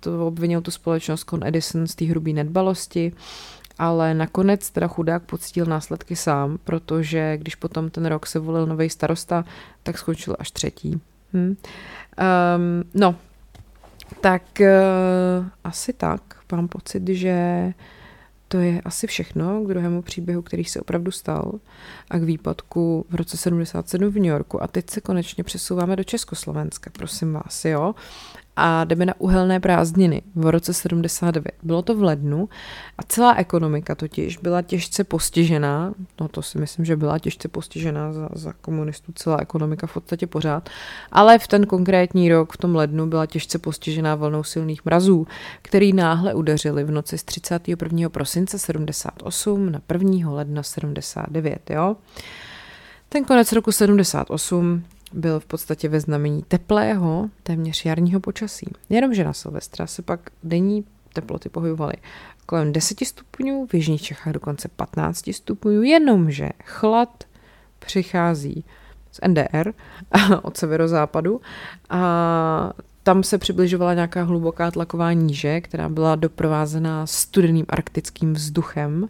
to 0.00 0.26
obvinil 0.26 0.60
tu 0.60 0.70
společnost 0.70 1.24
Con 1.30 1.46
Edison 1.46 1.86
z 1.86 1.94
té 1.94 2.04
hrubé 2.04 2.32
nedbalosti. 2.32 3.12
Ale 3.78 4.14
nakonec 4.14 4.70
teda 4.70 4.88
chudák 4.88 5.22
pocítil 5.22 5.66
následky 5.66 6.16
sám, 6.16 6.58
protože 6.64 7.36
když 7.36 7.54
potom 7.54 7.90
ten 7.90 8.06
rok 8.06 8.26
se 8.26 8.38
volil 8.38 8.66
nový 8.66 8.90
starosta, 8.90 9.44
tak 9.82 9.98
skončil 9.98 10.36
až 10.38 10.50
třetí. 10.50 11.00
Hm. 11.32 11.46
Um, 11.46 11.56
no, 12.94 13.14
tak 14.20 14.42
uh, 14.60 15.46
asi 15.64 15.92
tak. 15.92 16.22
Mám 16.52 16.68
pocit, 16.68 17.08
že 17.08 17.72
to 18.48 18.58
je 18.58 18.80
asi 18.84 19.06
všechno 19.06 19.64
k 19.64 19.68
druhému 19.68 20.02
příběhu, 20.02 20.42
který 20.42 20.64
se 20.64 20.80
opravdu 20.80 21.10
stal 21.10 21.52
a 22.10 22.18
k 22.18 22.22
výpadku 22.22 23.06
v 23.10 23.14
roce 23.14 23.36
77 23.36 24.10
v 24.10 24.14
New 24.14 24.24
Yorku. 24.24 24.62
A 24.62 24.66
teď 24.66 24.90
se 24.90 25.00
konečně 25.00 25.44
přesouváme 25.44 25.96
do 25.96 26.04
Československa, 26.04 26.90
prosím 26.90 27.32
vás, 27.32 27.64
jo 27.64 27.94
a 28.60 28.84
jdeme 28.84 29.06
na 29.06 29.14
uhelné 29.18 29.60
prázdniny 29.60 30.22
v 30.34 30.46
roce 30.46 30.74
79. 30.74 31.54
Bylo 31.62 31.82
to 31.82 31.94
v 31.94 32.02
lednu 32.02 32.48
a 32.98 33.02
celá 33.02 33.34
ekonomika 33.34 33.94
totiž 33.94 34.36
byla 34.36 34.62
těžce 34.62 35.04
postižená, 35.04 35.94
no 36.20 36.28
to 36.28 36.42
si 36.42 36.58
myslím, 36.58 36.84
že 36.84 36.96
byla 36.96 37.18
těžce 37.18 37.48
postižená 37.48 38.12
za, 38.12 38.28
za 38.32 38.52
komunistů 38.52 39.12
celá 39.14 39.38
ekonomika 39.40 39.86
v 39.86 39.94
podstatě 39.94 40.26
pořád, 40.26 40.70
ale 41.12 41.38
v 41.38 41.48
ten 41.48 41.66
konkrétní 41.66 42.28
rok, 42.28 42.52
v 42.52 42.56
tom 42.56 42.74
lednu, 42.74 43.06
byla 43.06 43.26
těžce 43.26 43.58
postižená 43.58 44.14
vlnou 44.14 44.42
silných 44.42 44.84
mrazů, 44.84 45.26
který 45.62 45.92
náhle 45.92 46.34
udeřili 46.34 46.84
v 46.84 46.90
noci 46.90 47.18
z 47.18 47.22
31. 47.22 48.08
prosince 48.08 48.58
78 48.58 49.72
na 49.72 49.80
1. 49.92 50.30
ledna 50.30 50.62
79, 50.62 51.70
jo. 51.70 51.96
Ten 53.08 53.24
konec 53.24 53.52
roku 53.52 53.72
78 53.72 54.84
byl 55.12 55.40
v 55.40 55.46
podstatě 55.46 55.88
ve 55.88 56.00
znamení 56.00 56.42
teplého, 56.48 57.30
téměř 57.42 57.84
jarního 57.84 58.20
počasí. 58.20 58.66
Jenomže 58.88 59.24
na 59.24 59.32
Silvestra 59.32 59.86
se 59.86 60.02
pak 60.02 60.20
denní 60.42 60.84
teploty 61.12 61.48
pohybovaly 61.48 61.94
kolem 62.48 62.72
10 62.72 62.98
stupňů, 63.04 63.66
v 63.66 63.74
Jižních 63.74 64.02
Čechách 64.02 64.32
dokonce 64.32 64.68
15 64.68 65.32
stupňů, 65.32 65.82
jenomže 65.82 66.48
chlad 66.64 67.24
přichází 67.78 68.64
z 69.12 69.20
NDR, 69.28 69.72
od 70.42 70.56
severozápadu 70.56 71.40
a 71.90 72.72
tam 73.02 73.22
se 73.22 73.38
přibližovala 73.38 73.94
nějaká 73.94 74.22
hluboká 74.22 74.70
tlaková 74.70 75.12
níže, 75.12 75.60
která 75.60 75.88
byla 75.88 76.16
doprovázená 76.16 77.06
studeným 77.06 77.66
arktickým 77.68 78.32
vzduchem 78.32 79.08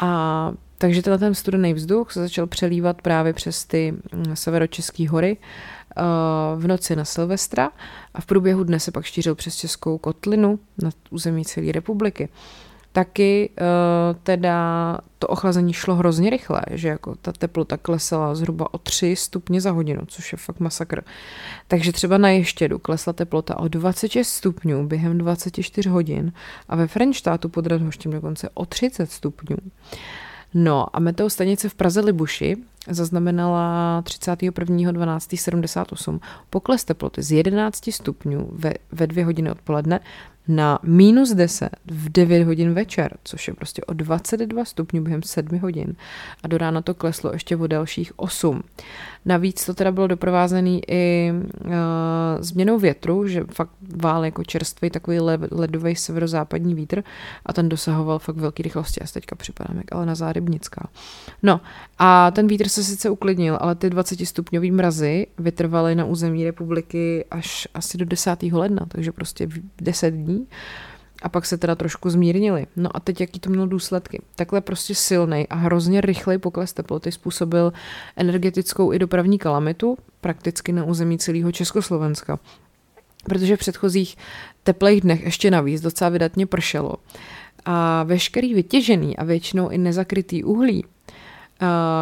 a 0.00 0.52
takže 0.82 1.02
tenhle 1.02 1.18
ten 1.18 1.34
studený 1.34 1.74
vzduch 1.74 2.12
se 2.12 2.20
začal 2.20 2.46
přelívat 2.46 3.02
právě 3.02 3.32
přes 3.32 3.64
ty 3.64 3.92
mm, 3.92 4.36
severočeské 4.36 5.08
hory 5.08 5.36
uh, 5.36 6.62
v 6.62 6.66
noci 6.66 6.96
na 6.96 7.04
Silvestra 7.04 7.70
a 8.14 8.20
v 8.20 8.26
průběhu 8.26 8.64
dne 8.64 8.80
se 8.80 8.90
pak 8.90 9.04
šířil 9.04 9.34
přes 9.34 9.56
Českou 9.56 9.98
kotlinu 9.98 10.58
na 10.82 10.90
území 11.10 11.44
celé 11.44 11.72
republiky. 11.72 12.28
Taky 12.92 13.50
uh, 13.50 14.16
teda 14.22 14.98
to 15.18 15.26
ochlazení 15.26 15.72
šlo 15.72 15.94
hrozně 15.94 16.30
rychle, 16.30 16.62
že 16.70 16.88
jako 16.88 17.14
ta 17.14 17.32
teplota 17.32 17.76
klesala 17.76 18.34
zhruba 18.34 18.74
o 18.74 18.78
3 18.78 19.16
stupně 19.16 19.60
za 19.60 19.70
hodinu, 19.70 20.02
což 20.06 20.32
je 20.32 20.38
fakt 20.38 20.60
masakr. 20.60 21.04
Takže 21.68 21.92
třeba 21.92 22.18
na 22.18 22.28
Ještědu 22.28 22.78
klesla 22.78 23.12
teplota 23.12 23.58
o 23.58 23.68
26 23.68 24.28
stupňů 24.28 24.86
během 24.86 25.18
24 25.18 25.88
hodin 25.88 26.32
a 26.68 26.76
ve 26.76 26.86
Frenštátu 26.86 27.48
pod 27.48 27.66
Radhoštím 27.66 28.12
dokonce 28.12 28.48
o 28.54 28.66
30 28.66 29.10
stupňů. 29.10 29.56
Uh, 29.56 29.98
No 30.54 30.96
a 30.96 31.00
meteostanice 31.00 31.68
v 31.68 31.74
Praze 31.74 32.00
Libuši 32.00 32.56
zaznamenala 32.88 34.02
31.12.78 34.02 36.20
pokles 36.50 36.84
teploty 36.84 37.22
z 37.22 37.32
11 37.32 37.92
stupňů 37.92 38.48
ve, 38.52 38.74
ve 38.92 39.06
dvě 39.06 39.24
hodiny 39.24 39.50
odpoledne 39.50 40.00
na 40.48 40.78
minus 40.82 41.34
10 41.34 41.70
v 41.86 42.12
9 42.12 42.44
hodin 42.44 42.74
večer, 42.74 43.16
což 43.24 43.48
je 43.48 43.54
prostě 43.54 43.84
o 43.84 43.92
22 43.92 44.64
stupňů 44.64 45.02
během 45.02 45.22
7 45.22 45.58
hodin. 45.58 45.94
A 46.42 46.48
do 46.48 46.58
rána 46.58 46.82
to 46.82 46.94
kleslo 46.94 47.32
ještě 47.32 47.56
o 47.56 47.66
dalších 47.66 48.12
8. 48.16 48.62
Navíc 49.24 49.66
to 49.66 49.74
teda 49.74 49.92
bylo 49.92 50.06
doprovázený 50.06 50.82
i 50.88 51.32
uh, 51.32 51.70
změnou 52.40 52.78
větru, 52.78 53.28
že 53.28 53.44
fakt 53.50 53.70
vál 53.96 54.24
jako 54.24 54.44
čerstvý 54.44 54.90
takový 54.90 55.18
ledový 55.50 55.96
severozápadní 55.96 56.74
vítr 56.74 57.02
a 57.46 57.52
ten 57.52 57.68
dosahoval 57.68 58.18
fakt 58.18 58.36
velký 58.36 58.62
rychlosti. 58.62 59.00
A 59.00 59.04
teďka 59.12 59.36
připadám 59.36 59.76
jak 59.76 59.92
ale 59.92 60.06
na 60.06 60.14
Zárybnická. 60.14 60.88
No 61.42 61.60
a 61.98 62.30
ten 62.30 62.46
vítr 62.46 62.68
se 62.68 62.84
sice 62.84 63.10
uklidnil, 63.10 63.58
ale 63.60 63.74
ty 63.74 63.90
20 63.90 64.26
stupňový 64.26 64.70
mrazy 64.70 65.26
vytrvaly 65.38 65.94
na 65.94 66.04
území 66.04 66.44
republiky 66.44 67.24
až 67.30 67.68
asi 67.74 67.98
do 67.98 68.04
10. 68.04 68.42
ledna, 68.42 68.86
takže 68.88 69.12
prostě 69.12 69.48
10 69.80 70.10
dní 70.10 70.31
a 71.22 71.28
pak 71.28 71.46
se 71.46 71.58
teda 71.58 71.74
trošku 71.74 72.10
zmírnili. 72.10 72.66
No 72.76 72.96
a 72.96 73.00
teď 73.00 73.20
jaký 73.20 73.40
to 73.40 73.50
mělo 73.50 73.66
důsledky? 73.66 74.22
Takhle 74.36 74.60
prostě 74.60 74.94
silný 74.94 75.48
a 75.48 75.54
hrozně 75.54 76.00
rychlej 76.00 76.38
pokles 76.38 76.72
teploty 76.72 77.12
způsobil 77.12 77.72
energetickou 78.16 78.92
i 78.92 78.98
dopravní 78.98 79.38
kalamitu 79.38 79.98
prakticky 80.20 80.72
na 80.72 80.84
území 80.84 81.18
celého 81.18 81.52
Československa. 81.52 82.38
Protože 83.24 83.56
v 83.56 83.58
předchozích 83.58 84.16
teplých 84.62 85.00
dnech 85.00 85.24
ještě 85.24 85.50
navíc 85.50 85.80
docela 85.80 86.10
vydatně 86.10 86.46
pršelo. 86.46 86.94
A 87.64 88.02
veškerý 88.02 88.54
vytěžený 88.54 89.16
a 89.16 89.24
většinou 89.24 89.68
i 89.68 89.78
nezakrytý 89.78 90.44
uhlí 90.44 90.84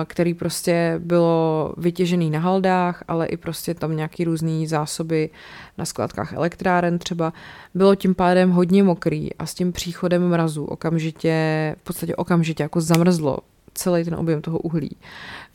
který 0.04 0.34
prostě 0.34 0.94
bylo 0.98 1.74
vytěžený 1.76 2.30
na 2.30 2.38
haldách, 2.38 3.04
ale 3.08 3.26
i 3.26 3.36
prostě 3.36 3.74
tam 3.74 3.96
nějaký 3.96 4.24
různý 4.24 4.66
zásoby 4.66 5.30
na 5.78 5.84
skladkách 5.84 6.32
elektráren 6.32 6.98
třeba, 6.98 7.32
bylo 7.74 7.94
tím 7.94 8.14
pádem 8.14 8.50
hodně 8.50 8.82
mokrý 8.82 9.34
a 9.34 9.46
s 9.46 9.54
tím 9.54 9.72
příchodem 9.72 10.28
mrazu 10.28 10.64
okamžitě, 10.64 11.76
v 11.78 11.82
podstatě 11.82 12.16
okamžitě 12.16 12.62
jako 12.62 12.80
zamrzlo 12.80 13.38
celý 13.74 14.04
ten 14.04 14.14
objem 14.14 14.42
toho 14.42 14.58
uhlí. 14.58 14.96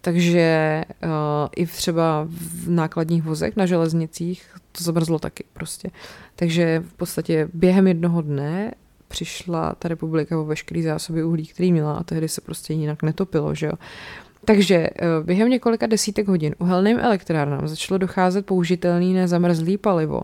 Takže 0.02 0.84
uh, 1.04 1.10
i 1.56 1.66
třeba 1.66 2.28
v 2.30 2.70
nákladních 2.70 3.24
vozech 3.24 3.56
na 3.56 3.66
železnicích 3.66 4.46
to 4.72 4.84
zamrzlo 4.84 5.20
taky 5.20 5.44
prostě. 5.54 5.90
Takže 6.36 6.84
v 6.88 6.94
podstatě 6.94 7.50
během 7.54 7.88
jednoho 7.88 8.22
dne 8.22 8.72
přišla 9.16 9.76
ta 9.80 9.88
republika 9.88 10.40
o 10.40 10.46
veškerý 10.46 10.84
zásoby 10.84 11.24
uhlí, 11.24 11.46
který 11.48 11.72
měla 11.72 11.94
a 11.94 12.04
tehdy 12.04 12.30
se 12.30 12.42
prostě 12.42 12.74
jinak 12.74 13.04
netopilo, 13.04 13.56
že 13.56 13.66
jo. 13.66 13.74
Takže 14.46 14.76
eh, 14.76 14.90
během 15.24 15.50
několika 15.50 15.88
desítek 15.88 16.28
hodin 16.28 16.56
uhelným 16.60 17.00
elektrárnám 17.00 17.68
začalo 17.68 17.98
docházet 17.98 18.46
použitelný 18.46 19.14
nezamrzlý 19.14 19.78
palivo. 19.78 20.22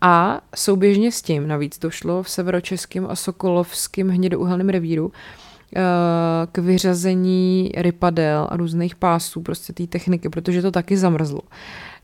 A 0.00 0.40
souběžně 0.54 1.12
s 1.12 1.22
tím 1.22 1.48
navíc 1.48 1.78
došlo 1.78 2.22
v 2.22 2.30
severočeském 2.30 3.06
a 3.10 3.16
sokolovském 3.16 4.08
hnědouhelném 4.08 4.68
revíru 4.68 5.12
eh, 5.12 5.80
k 6.52 6.58
vyřazení 6.58 7.72
rypadel 7.76 8.48
a 8.50 8.56
různých 8.56 8.96
pásů, 8.96 9.42
prostě 9.42 9.72
té 9.72 9.86
techniky, 9.86 10.28
protože 10.28 10.62
to 10.62 10.70
taky 10.70 10.96
zamrzlo. 10.96 11.40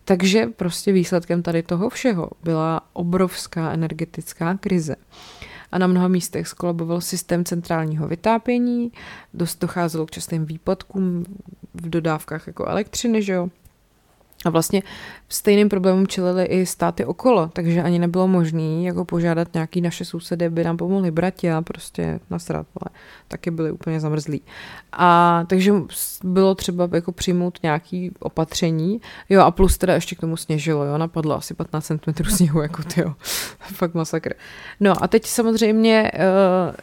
Takže 0.05 0.47
prostě 0.47 0.93
výsledkem 0.93 1.43
tady 1.43 1.63
toho 1.63 1.91
všeho 1.91 2.31
byla 2.45 2.81
obrovská 2.93 3.73
energetická 3.73 4.55
krize. 4.55 4.97
A 5.73 5.79
na 5.79 5.87
mnoha 5.87 6.09
místech 6.09 6.49
skolaboval 6.49 7.01
systém 7.01 7.45
centrálního 7.45 8.09
vytápění, 8.09 8.93
dost 9.35 9.61
docházelo 9.61 10.07
k 10.07 10.11
častým 10.11 10.45
výpadkům 10.47 11.25
v 11.75 11.91
dodávkách 11.91 12.47
jako 12.47 12.67
elektřiny, 12.67 13.23
že 13.23 13.33
jo. 13.33 13.49
A 14.45 14.51
vlastně 14.51 14.83
stejným 15.29 15.69
problémům 15.69 16.07
čelili 16.07 16.45
i 16.45 16.67
státy 16.67 17.05
okolo, 17.05 17.51
takže 17.53 17.83
ani 17.83 17.99
nebylo 17.99 18.29
možné 18.29 18.83
jako 18.83 19.05
požádat 19.05 19.55
nějaký 19.55 19.81
naše 19.81 20.05
sousedy, 20.05 20.47
aby 20.47 20.65
nám 20.65 20.77
pomohli 20.77 21.11
brati 21.11 21.51
a 21.53 21.63
prostě 21.63 22.21
nasrat, 22.31 22.67
ale 22.81 22.97
taky 23.29 23.51
byli 23.51 23.73
úplně 23.73 24.01
zamrzlí. 24.01 24.43
A 24.93 25.45
takže 25.47 25.75
bylo 26.25 26.55
třeba 26.55 26.89
jako 26.93 27.13
přijmout 27.13 27.59
nějaký 27.63 28.11
opatření, 28.19 29.01
jo 29.29 29.41
a 29.41 29.51
plus 29.51 29.79
teda 29.79 29.95
ještě 29.95 30.15
k 30.15 30.21
tomu 30.21 30.37
sněžilo, 30.37 30.85
jo, 30.85 30.99
napadlo 30.99 31.37
asi 31.37 31.55
15 31.55 31.87
cm 31.87 32.25
sněhu, 32.31 32.63
jako 32.63 32.83
ty 32.83 33.01
jo, 33.01 33.15
fakt 33.59 33.95
masakr. 33.95 34.35
No 34.81 35.05
a 35.05 35.09
teď 35.09 35.27
samozřejmě 35.27 36.13
uh, 36.15 36.75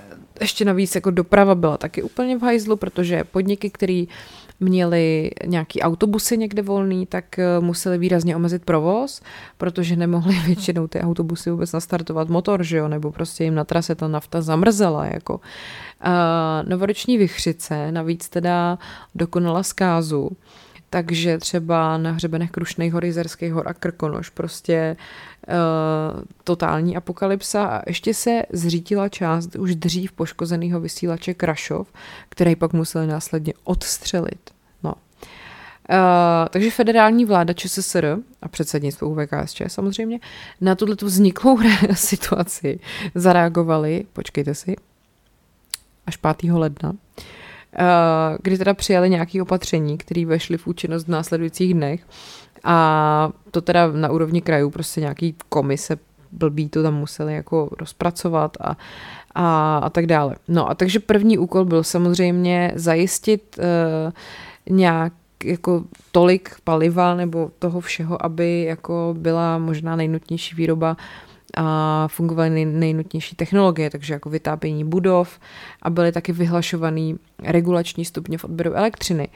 ještě 0.42 0.66
navíc 0.66 0.96
jako 0.96 1.12
doprava 1.12 1.56
byla 1.56 1.78
taky 1.78 2.04
úplně 2.04 2.38
v 2.38 2.42
hajzlu, 2.42 2.76
protože 2.76 3.24
podniky, 3.24 3.70
který 3.70 4.08
měli 4.60 5.32
nějaký 5.46 5.82
autobusy 5.82 6.38
někde 6.38 6.62
volný, 6.62 7.06
tak 7.06 7.40
eh, 7.40 7.60
museli 7.60 7.98
výrazně 7.98 8.36
omezit 8.36 8.66
provoz, 8.66 9.22
protože 9.58 9.96
nemohli 9.96 10.36
většinou 10.46 10.88
ty 10.88 11.02
autobusy 11.02 11.52
vůbec 11.52 11.72
nastartovat 11.72 12.30
motor, 12.30 12.64
že 12.64 12.78
jo, 12.78 12.88
nebo 12.88 13.12
prostě 13.12 13.44
jim 13.44 13.56
na 13.56 13.64
trase 13.64 13.96
ta 13.96 14.08
nafta 14.08 14.42
zamrzela, 14.42 15.06
jako. 15.06 15.40
Uh, 16.06 16.70
novoroční 16.70 17.18
vychřice 17.18 17.92
navíc 17.92 18.30
teda 18.30 18.78
dokonala 19.16 19.64
zkázu, 19.64 20.30
takže 20.90 21.38
třeba 21.38 21.98
na 21.98 22.12
hřebenech 22.12 22.52
Krušnej 22.52 22.90
hory, 22.90 23.14
Zerských 23.14 23.54
hor 23.54 23.68
a 23.68 23.74
Krkonoš 23.74 24.30
prostě 24.30 24.96
uh, 25.48 26.22
totální 26.44 26.98
apokalypsa 26.98 27.66
a 27.66 27.82
ještě 27.88 28.14
se 28.14 28.44
zřítila 28.54 29.10
část 29.10 29.56
už 29.56 29.76
dřív 29.76 30.12
poškozeného 30.12 30.80
vysílače 30.80 31.34
Krašov, 31.34 31.94
který 32.30 32.56
pak 32.56 32.74
museli 32.74 33.08
následně 33.08 33.54
odstřelit. 33.64 34.52
No. 34.84 34.94
Uh, 34.94 34.96
takže 36.50 36.72
federální 36.72 37.26
vláda 37.26 37.54
ČSSR 37.54 38.18
a 38.42 38.48
předsednictvo 38.48 39.10
UVKSČ 39.10 39.62
samozřejmě 39.68 40.20
na 40.62 40.76
tuto 40.76 41.06
vzniklou 41.06 41.60
situaci 41.94 42.80
zareagovali, 43.16 44.06
počkejte 44.14 44.56
si, 44.56 44.76
až 46.08 46.18
5. 46.18 46.52
ledna, 46.52 46.94
kdy 48.42 48.58
teda 48.58 48.74
přijali 48.74 49.10
nějaké 49.10 49.42
opatření, 49.42 49.98
které 49.98 50.26
vešly 50.26 50.58
v 50.58 50.68
účinnost 50.68 51.04
v 51.04 51.12
následujících 51.12 51.74
dnech 51.74 52.08
a 52.64 53.30
to 53.52 53.62
teda 53.62 53.92
na 53.92 54.12
úrovni 54.12 54.42
krajů 54.42 54.70
prostě 54.70 55.02
nějaký 55.02 55.36
komise 55.50 55.98
blbý 56.32 56.70
to 56.70 56.84
tam 56.84 56.94
museli 56.94 57.34
jako 57.36 57.70
rozpracovat 57.80 58.58
a, 58.62 58.78
a, 59.36 59.78
a 59.78 59.90
tak 59.90 60.06
dále. 60.06 60.36
No 60.48 60.70
a 60.70 60.76
takže 60.76 61.00
první 61.00 61.38
úkol 61.38 61.66
byl 61.66 61.84
samozřejmě 61.84 62.72
zajistit 62.76 63.60
uh, 63.60 64.14
nějak 64.76 65.14
jako 65.44 65.84
tolik 66.12 66.56
paliva 66.64 67.16
nebo 67.16 67.52
toho 67.60 67.80
všeho, 67.80 68.26
aby 68.26 68.64
jako 68.64 69.16
byla 69.18 69.58
možná 69.58 69.96
nejnutnější 69.96 70.56
výroba 70.56 70.98
a 71.56 72.08
fungovaly 72.08 72.50
nej, 72.50 72.66
nejnutnější 72.66 73.36
technologie, 73.36 73.90
takže 73.90 74.14
jako 74.14 74.30
vytápění 74.30 74.84
budov 74.84 75.40
a 75.82 75.90
byly 75.90 76.12
taky 76.12 76.32
vyhlašovaný 76.32 77.20
regulační 77.44 78.06
stupně 78.06 78.38
v 78.38 78.46
odběru 78.46 78.74
elektřiny. 78.74 79.28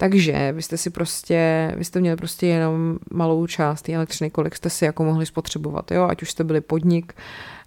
Takže 0.00 0.52
vy 0.52 0.62
jste 0.62 0.76
si 0.76 0.90
prostě, 0.90 1.72
vy 1.76 1.84
jste 1.84 2.00
měli 2.00 2.16
prostě 2.16 2.46
jenom 2.46 2.98
malou 3.10 3.46
část 3.46 3.82
té 3.82 3.92
elektřiny, 3.92 4.30
kolik 4.30 4.56
jste 4.56 4.70
si 4.70 4.84
jako 4.84 5.04
mohli 5.04 5.26
spotřebovat, 5.26 5.90
jo, 5.90 6.04
ať 6.04 6.22
už 6.22 6.30
jste 6.30 6.44
byli 6.44 6.60
podnik, 6.60 7.12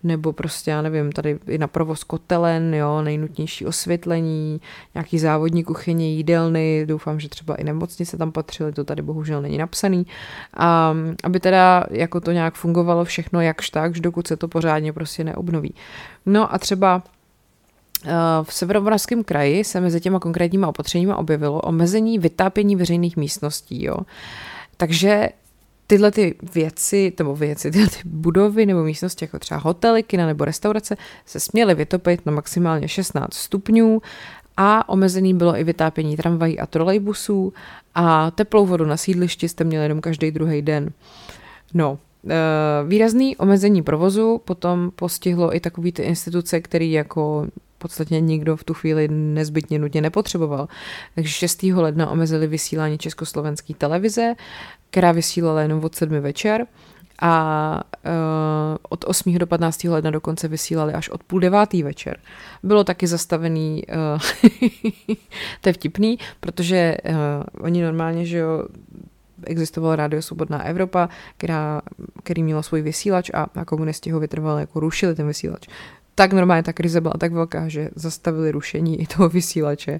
nebo 0.04 0.34
prostě, 0.34 0.72
já 0.72 0.82
nevím, 0.82 1.12
tady 1.12 1.40
i 1.48 1.58
na 1.58 1.68
provoz 1.68 2.04
kotelen, 2.04 2.74
jo, 2.74 3.02
nejnutnější 3.02 3.66
osvětlení, 3.66 4.62
nějaký 4.96 5.20
závodní 5.20 5.64
kuchyně, 5.64 6.14
jídelny, 6.14 6.86
doufám, 6.86 7.20
že 7.20 7.30
třeba 7.30 7.56
i 7.56 7.64
nemocnice 7.64 8.18
tam 8.18 8.32
patřily, 8.32 8.72
to 8.72 8.84
tady 8.84 9.02
bohužel 9.02 9.42
není 9.42 9.58
napsaný. 9.58 10.08
A 10.54 10.96
aby 11.24 11.40
teda 11.40 11.84
jako 11.90 12.22
to 12.22 12.32
nějak 12.32 12.56
fungovalo 12.56 13.06
všechno 13.06 13.42
jakž 13.42 13.70
tak, 13.70 13.94
dokud 13.94 14.28
se 14.28 14.38
to 14.38 14.48
pořádně 14.48 14.94
prostě 14.94 15.24
neobnoví. 15.24 15.74
No 16.26 16.54
a 16.54 16.58
třeba 16.58 17.04
v 18.44 18.54
severomoravském 18.54 19.24
kraji 19.24 19.64
se 19.64 19.82
mezi 19.82 20.02
těma 20.02 20.20
konkrétníma 20.20 20.68
opatřeními 20.68 21.14
objevilo 21.14 21.62
omezení 21.62 22.20
vytápění 22.20 22.76
veřejných 22.76 23.18
místností. 23.18 23.84
Jo. 23.84 23.98
Takže 24.78 25.30
tyhle 25.88 26.12
ty 26.12 26.36
věci, 26.54 27.14
nebo 27.20 27.36
věci, 27.36 27.72
tyhle 27.72 27.88
ty 27.88 27.98
budovy 28.06 28.66
nebo 28.66 28.84
místnosti, 28.84 29.26
jako 29.26 29.40
třeba 29.40 29.60
hotely, 29.60 30.04
kina 30.04 30.26
nebo 30.26 30.46
restaurace, 30.46 30.98
se 31.26 31.40
směly 31.40 31.76
vytopit 31.76 32.26
na 32.26 32.32
maximálně 32.32 32.88
16 32.88 33.34
stupňů 33.34 34.02
a 34.58 34.90
omezený 34.90 35.34
bylo 35.34 35.58
i 35.58 35.64
vytápění 35.64 36.18
tramvají 36.18 36.60
a 36.60 36.66
trolejbusů 36.66 37.54
a 37.96 38.32
teplou 38.32 38.66
vodu 38.66 38.86
na 38.86 38.98
sídlišti 38.98 39.50
jste 39.50 39.64
měli 39.64 39.86
jenom 39.86 40.02
každý 40.02 40.32
druhý 40.32 40.62
den. 40.62 40.92
No, 41.74 41.98
e, 42.30 42.36
Výrazný 42.88 43.38
omezení 43.38 43.82
provozu 43.82 44.42
potom 44.46 44.92
postihlo 44.96 45.56
i 45.56 45.60
takové 45.60 45.92
ty 45.92 46.02
instituce, 46.02 46.62
které 46.62 46.86
jako 46.86 47.48
podstatě 47.82 48.20
nikdo 48.20 48.58
v 48.58 48.64
tu 48.64 48.74
chvíli 48.74 49.08
nezbytně 49.08 49.80
nutně 49.80 50.02
nepotřeboval. 50.02 50.68
Takže 51.16 51.32
6. 51.32 51.64
ledna 51.64 52.10
omezili 52.10 52.48
vysílání 52.48 52.98
československé 52.98 53.74
televize, 53.74 54.34
která 54.90 55.12
vysílala 55.12 55.62
jenom 55.62 55.84
od 55.84 55.96
7 55.96 56.20
večer 56.20 56.68
a 57.22 57.84
uh, 58.06 58.78
od 58.90 59.06
8. 59.08 59.38
do 59.38 59.48
15. 59.48 59.84
ledna 59.84 60.12
dokonce 60.12 60.48
vysílali 60.48 60.94
až 60.94 61.10
od 61.10 61.24
půl 61.24 61.40
devátý 61.40 61.84
večer. 61.84 62.20
Bylo 62.64 62.84
taky 62.84 63.08
zastavený, 63.08 63.84
uh, 63.88 64.22
to 65.62 65.70
je 65.70 65.74
vtipný, 65.74 66.20
protože 66.40 66.98
uh, 67.10 67.16
oni 67.66 67.84
normálně, 67.84 68.26
že 68.26 68.38
jo, 68.38 68.66
existovala 69.44 69.96
Rádio 69.96 70.22
Svobodná 70.22 70.64
Evropa, 70.64 71.10
která, 71.38 71.82
který 72.24 72.44
měla 72.44 72.62
svůj 72.62 72.82
vysílač 72.82 73.30
a, 73.34 73.48
a 73.56 73.66
komunisti 73.66 74.12
ho 74.12 74.20
vytrvali, 74.20 74.62
jako 74.62 74.80
rušili 74.80 75.16
ten 75.16 75.28
vysílač 75.28 75.68
tak 76.16 76.34
normálně 76.34 76.64
ta 76.64 76.74
krize 76.74 77.02
byla 77.02 77.14
tak 77.20 77.34
velká, 77.34 77.68
že 77.68 77.90
zastavili 77.96 78.52
rušení 78.52 79.02
i 79.02 79.08
toho 79.08 79.30
vysílače. 79.30 80.00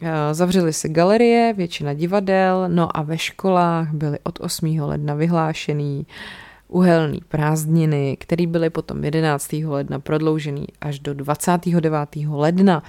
Eh, 0.00 0.34
zavřely 0.34 0.72
se 0.72 0.88
galerie, 0.88 1.54
většina 1.56 1.94
divadel, 1.94 2.64
no 2.68 2.96
a 2.96 3.02
ve 3.02 3.18
školách 3.18 3.92
byly 3.92 4.18
od 4.22 4.40
8. 4.40 4.80
ledna 4.80 5.14
vyhlášený 5.14 6.06
uhelný 6.68 7.20
prázdniny, 7.28 8.16
které 8.20 8.46
byly 8.46 8.70
potom 8.70 9.04
11. 9.04 9.52
ledna 9.66 9.98
prodloužený 9.98 10.66
až 10.80 10.98
do 10.98 11.14
29. 11.14 12.28
ledna. 12.30 12.82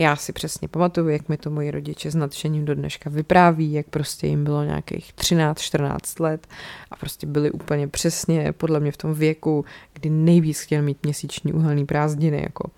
Já 0.00 0.16
si 0.16 0.32
přesně 0.32 0.68
pamatuju, 0.68 1.08
jak 1.08 1.28
mi 1.28 1.36
to 1.36 1.50
moji 1.50 1.70
rodiče 1.70 2.10
s 2.10 2.14
nadšením 2.14 2.64
do 2.64 2.74
dneška 2.74 3.10
vypráví, 3.10 3.72
jak 3.72 3.86
prostě 3.86 4.26
jim 4.26 4.44
bylo 4.44 4.64
nějakých 4.64 5.14
13-14 5.14 6.22
let 6.22 6.46
a 6.90 6.96
prostě 6.96 7.26
byli 7.26 7.50
úplně 7.50 7.88
přesně 7.88 8.52
podle 8.52 8.80
mě 8.80 8.92
v 8.92 8.96
tom 8.96 9.14
věku, 9.14 9.64
kdy 9.92 10.10
nejvíc 10.10 10.60
chtěl 10.60 10.82
mít 10.82 10.98
měsíční 11.02 11.52
uhelný 11.52 11.86
prázdniny. 11.86 12.42
Jako. 12.42 12.70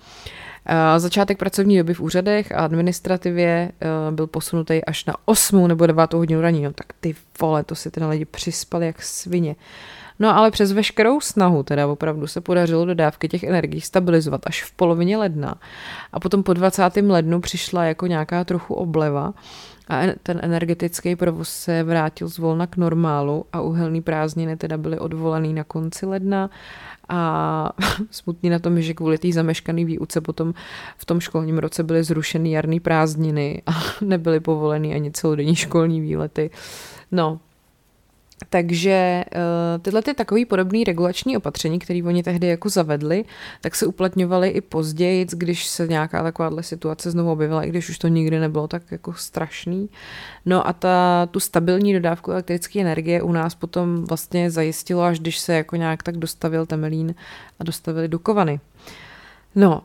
Začátek 0.98 1.38
pracovní 1.38 1.78
doby 1.78 1.94
v 1.94 2.00
úřadech 2.00 2.52
a 2.52 2.64
administrativě 2.64 3.72
byl 4.10 4.26
posunutý 4.26 4.84
až 4.84 5.04
na 5.04 5.14
8 5.24 5.68
nebo 5.68 5.86
9 5.86 6.12
hodinu 6.12 6.40
raní. 6.40 6.62
No 6.62 6.72
tak 6.72 6.86
ty 7.00 7.14
vole, 7.40 7.64
to 7.64 7.74
si 7.74 7.90
ty 7.90 8.04
lidi 8.04 8.24
přispali 8.24 8.86
jak 8.86 9.02
svině. 9.02 9.56
No 10.22 10.36
ale 10.36 10.50
přes 10.50 10.72
veškerou 10.72 11.20
snahu 11.20 11.62
teda 11.62 11.86
opravdu 11.86 12.26
se 12.26 12.40
podařilo 12.40 12.84
dodávky 12.84 13.28
těch 13.28 13.42
energií 13.42 13.80
stabilizovat 13.80 14.40
až 14.46 14.64
v 14.64 14.72
polovině 14.72 15.16
ledna. 15.16 15.54
A 16.12 16.20
potom 16.20 16.42
po 16.42 16.52
20. 16.52 16.96
lednu 16.96 17.40
přišla 17.40 17.84
jako 17.84 18.06
nějaká 18.06 18.44
trochu 18.44 18.74
obleva 18.74 19.34
a 19.88 20.00
ten 20.22 20.40
energetický 20.42 21.16
provoz 21.16 21.48
se 21.48 21.82
vrátil 21.82 22.28
zvolna 22.28 22.66
k 22.66 22.76
normálu 22.76 23.44
a 23.52 23.60
uhelný 23.60 24.02
prázdniny 24.02 24.56
teda 24.56 24.76
byly 24.76 24.98
odvolaný 24.98 25.54
na 25.54 25.64
konci 25.64 26.06
ledna 26.06 26.50
a 27.08 27.72
smutný 28.10 28.50
na 28.50 28.58
tom 28.58 28.80
že 28.80 28.94
kvůli 28.94 29.18
té 29.18 29.32
zameškané 29.32 29.84
výuce 29.84 30.20
potom 30.20 30.54
v 30.96 31.04
tom 31.04 31.20
školním 31.20 31.58
roce 31.58 31.82
byly 31.82 32.04
zrušeny 32.04 32.50
jarní 32.50 32.80
prázdniny 32.80 33.62
a 33.66 33.72
nebyly 34.04 34.40
povoleny 34.40 34.94
ani 34.94 35.10
celodenní 35.10 35.56
školní 35.56 36.00
výlety. 36.00 36.50
No, 37.12 37.40
takže 38.50 39.24
uh, 39.34 39.82
tyhle 39.82 40.02
ty 40.02 40.14
takový 40.14 40.44
podobný 40.44 40.84
regulační 40.84 41.36
opatření, 41.36 41.78
které 41.78 42.02
oni 42.02 42.22
tehdy 42.22 42.46
jako 42.46 42.68
zavedli, 42.68 43.24
tak 43.60 43.74
se 43.74 43.86
uplatňovaly 43.86 44.48
i 44.48 44.60
později, 44.60 45.26
když 45.32 45.66
se 45.66 45.88
nějaká 45.88 46.22
takováhle 46.22 46.62
situace 46.62 47.10
znovu 47.10 47.32
objevila, 47.32 47.64
i 47.64 47.68
když 47.68 47.88
už 47.88 47.98
to 47.98 48.08
nikdy 48.08 48.40
nebylo 48.40 48.68
tak 48.68 48.82
jako 48.90 49.12
strašný. 49.12 49.88
No 50.46 50.68
a 50.68 50.72
ta, 50.72 51.28
tu 51.30 51.40
stabilní 51.40 51.92
dodávku 51.92 52.30
elektrické 52.30 52.80
energie 52.80 53.22
u 53.22 53.32
nás 53.32 53.54
potom 53.54 54.04
vlastně 54.04 54.50
zajistilo, 54.50 55.02
až 55.02 55.20
když 55.20 55.38
se 55.38 55.54
jako 55.54 55.76
nějak 55.76 56.02
tak 56.02 56.16
dostavil 56.16 56.66
Temelín 56.66 57.14
a 57.60 57.64
dostavili 57.64 58.08
Dukovany. 58.08 58.60
No, 59.54 59.74
uh, 59.78 59.82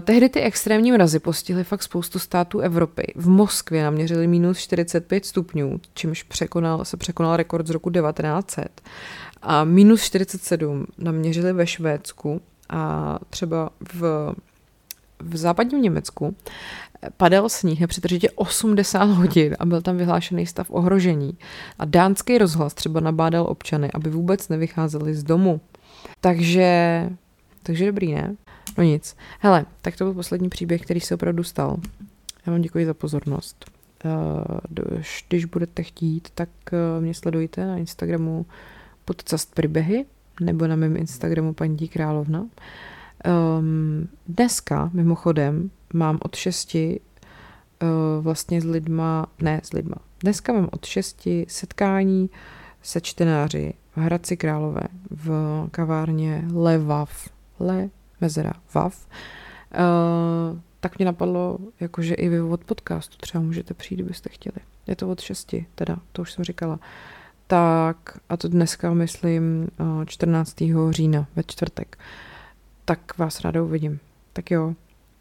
tehdy 0.00 0.28
ty 0.28 0.40
extrémní 0.40 0.92
mrazy 0.92 1.18
postihly 1.18 1.64
fakt 1.64 1.82
spoustu 1.82 2.18
států 2.18 2.60
Evropy. 2.60 3.12
V 3.16 3.28
Moskvě 3.28 3.82
naměřili 3.82 4.26
minus 4.26 4.58
45 4.58 5.26
stupňů, 5.26 5.80
čímž 5.94 6.22
překonal, 6.22 6.84
se 6.84 6.96
překonal 6.96 7.36
rekord 7.36 7.66
z 7.66 7.70
roku 7.70 7.90
1900. 7.90 8.80
A 9.42 9.64
minus 9.64 10.02
47 10.02 10.86
naměřili 10.98 11.52
ve 11.52 11.66
Švédsku 11.66 12.40
a 12.68 13.18
třeba 13.30 13.70
v, 13.92 14.34
v 15.18 15.36
západním 15.36 15.82
Německu 15.82 16.36
padal 17.16 17.48
sníh 17.48 17.80
nepřetržitě 17.80 18.30
80 18.30 19.04
hodin 19.04 19.56
a 19.58 19.66
byl 19.66 19.82
tam 19.82 19.96
vyhlášený 19.96 20.46
stav 20.46 20.66
ohrožení. 20.70 21.38
A 21.78 21.84
dánský 21.84 22.38
rozhlas 22.38 22.74
třeba 22.74 23.00
nabádal 23.00 23.46
občany, 23.48 23.90
aby 23.94 24.10
vůbec 24.10 24.48
nevycházeli 24.48 25.14
z 25.14 25.22
domu. 25.22 25.60
Takže, 26.20 27.10
takže 27.62 27.86
dobrý, 27.86 28.14
ne? 28.14 28.36
No 28.78 28.84
nic. 28.84 29.16
Hele, 29.40 29.66
tak 29.82 29.96
to 29.96 30.04
byl 30.04 30.14
poslední 30.14 30.48
příběh, 30.48 30.82
který 30.82 31.00
se 31.00 31.14
opravdu 31.14 31.42
stal. 31.42 31.76
Já 32.46 32.52
vám 32.52 32.60
děkuji 32.60 32.86
za 32.86 32.94
pozornost. 32.94 33.70
Uh, 34.04 35.02
když 35.28 35.44
budete 35.44 35.82
chtít, 35.82 36.28
tak 36.34 36.48
uh, 36.72 37.02
mě 37.02 37.14
sledujte 37.14 37.66
na 37.66 37.76
Instagramu 37.76 38.46
podcast 39.04 39.54
příběhy 39.54 40.06
nebo 40.40 40.66
na 40.66 40.76
mém 40.76 40.96
Instagramu 40.96 41.54
paní 41.54 41.88
Královna. 41.88 42.46
Um, 43.58 44.08
dneska, 44.28 44.90
mimochodem, 44.92 45.70
mám 45.92 46.18
od 46.22 46.34
šesti 46.34 47.00
uh, 47.82 48.24
vlastně 48.24 48.60
s 48.60 48.64
lidma, 48.64 49.26
ne 49.42 49.60
s 49.64 49.72
lidma, 49.72 49.96
dneska 50.20 50.52
mám 50.52 50.68
od 50.72 50.84
šesti 50.84 51.46
setkání 51.48 52.30
se 52.82 53.00
čtenáři 53.00 53.72
v 53.96 54.00
Hradci 54.00 54.36
Králové 54.36 54.82
v 55.10 55.30
kavárně 55.70 56.44
Levav. 56.52 57.28
Le 57.60 57.88
mezera 58.20 58.52
VAV, 58.74 59.06
uh, 59.06 60.58
tak 60.80 60.98
mě 60.98 61.06
napadlo, 61.06 61.58
jakože 61.80 62.14
i 62.14 62.28
vy 62.28 62.40
od 62.40 62.64
podcastu 62.64 63.16
třeba 63.16 63.44
můžete 63.44 63.74
přijít, 63.74 63.96
kdybyste 63.96 64.28
chtěli. 64.28 64.56
Je 64.86 64.96
to 64.96 65.08
od 65.08 65.20
6, 65.20 65.54
teda, 65.74 65.96
to 66.12 66.22
už 66.22 66.32
jsem 66.32 66.44
říkala. 66.44 66.78
Tak, 67.46 68.18
a 68.28 68.36
to 68.36 68.48
dneska 68.48 68.94
myslím 68.94 69.68
14. 70.06 70.62
Eh, 70.62 70.92
října, 70.92 71.26
ve 71.36 71.42
čtvrtek. 71.42 71.98
Tak 72.84 73.18
vás 73.18 73.40
ráda 73.40 73.62
uvidím. 73.62 74.00
Tak 74.32 74.50
jo, 74.50 74.74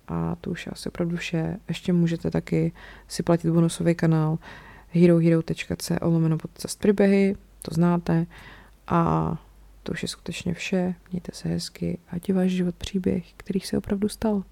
a 0.07 0.35
to 0.41 0.49
už 0.49 0.65
je 0.65 0.71
asi 0.71 0.89
opravdu 0.89 1.17
vše. 1.17 1.57
Ještě 1.67 1.93
můžete 1.93 2.31
taky 2.31 2.71
si 3.07 3.23
platit 3.23 3.51
bonusový 3.51 3.95
kanál 3.95 4.37
herohero.co 4.89 5.95
lomeno 6.01 6.37
podcast 6.37 6.79
příběhy, 6.79 7.35
to 7.61 7.73
znáte. 7.73 8.25
A 8.87 9.37
to 9.89 9.93
už 9.93 10.01
je 10.01 10.07
skutečně 10.07 10.53
vše. 10.53 10.95
Mějte 11.11 11.31
se 11.33 11.49
hezky, 11.49 11.97
ať 12.09 12.29
je 12.29 12.35
váš 12.35 12.51
život 12.51 12.75
příběh, 12.75 13.33
který 13.37 13.59
se 13.59 13.77
opravdu 13.77 14.09
stal. 14.09 14.43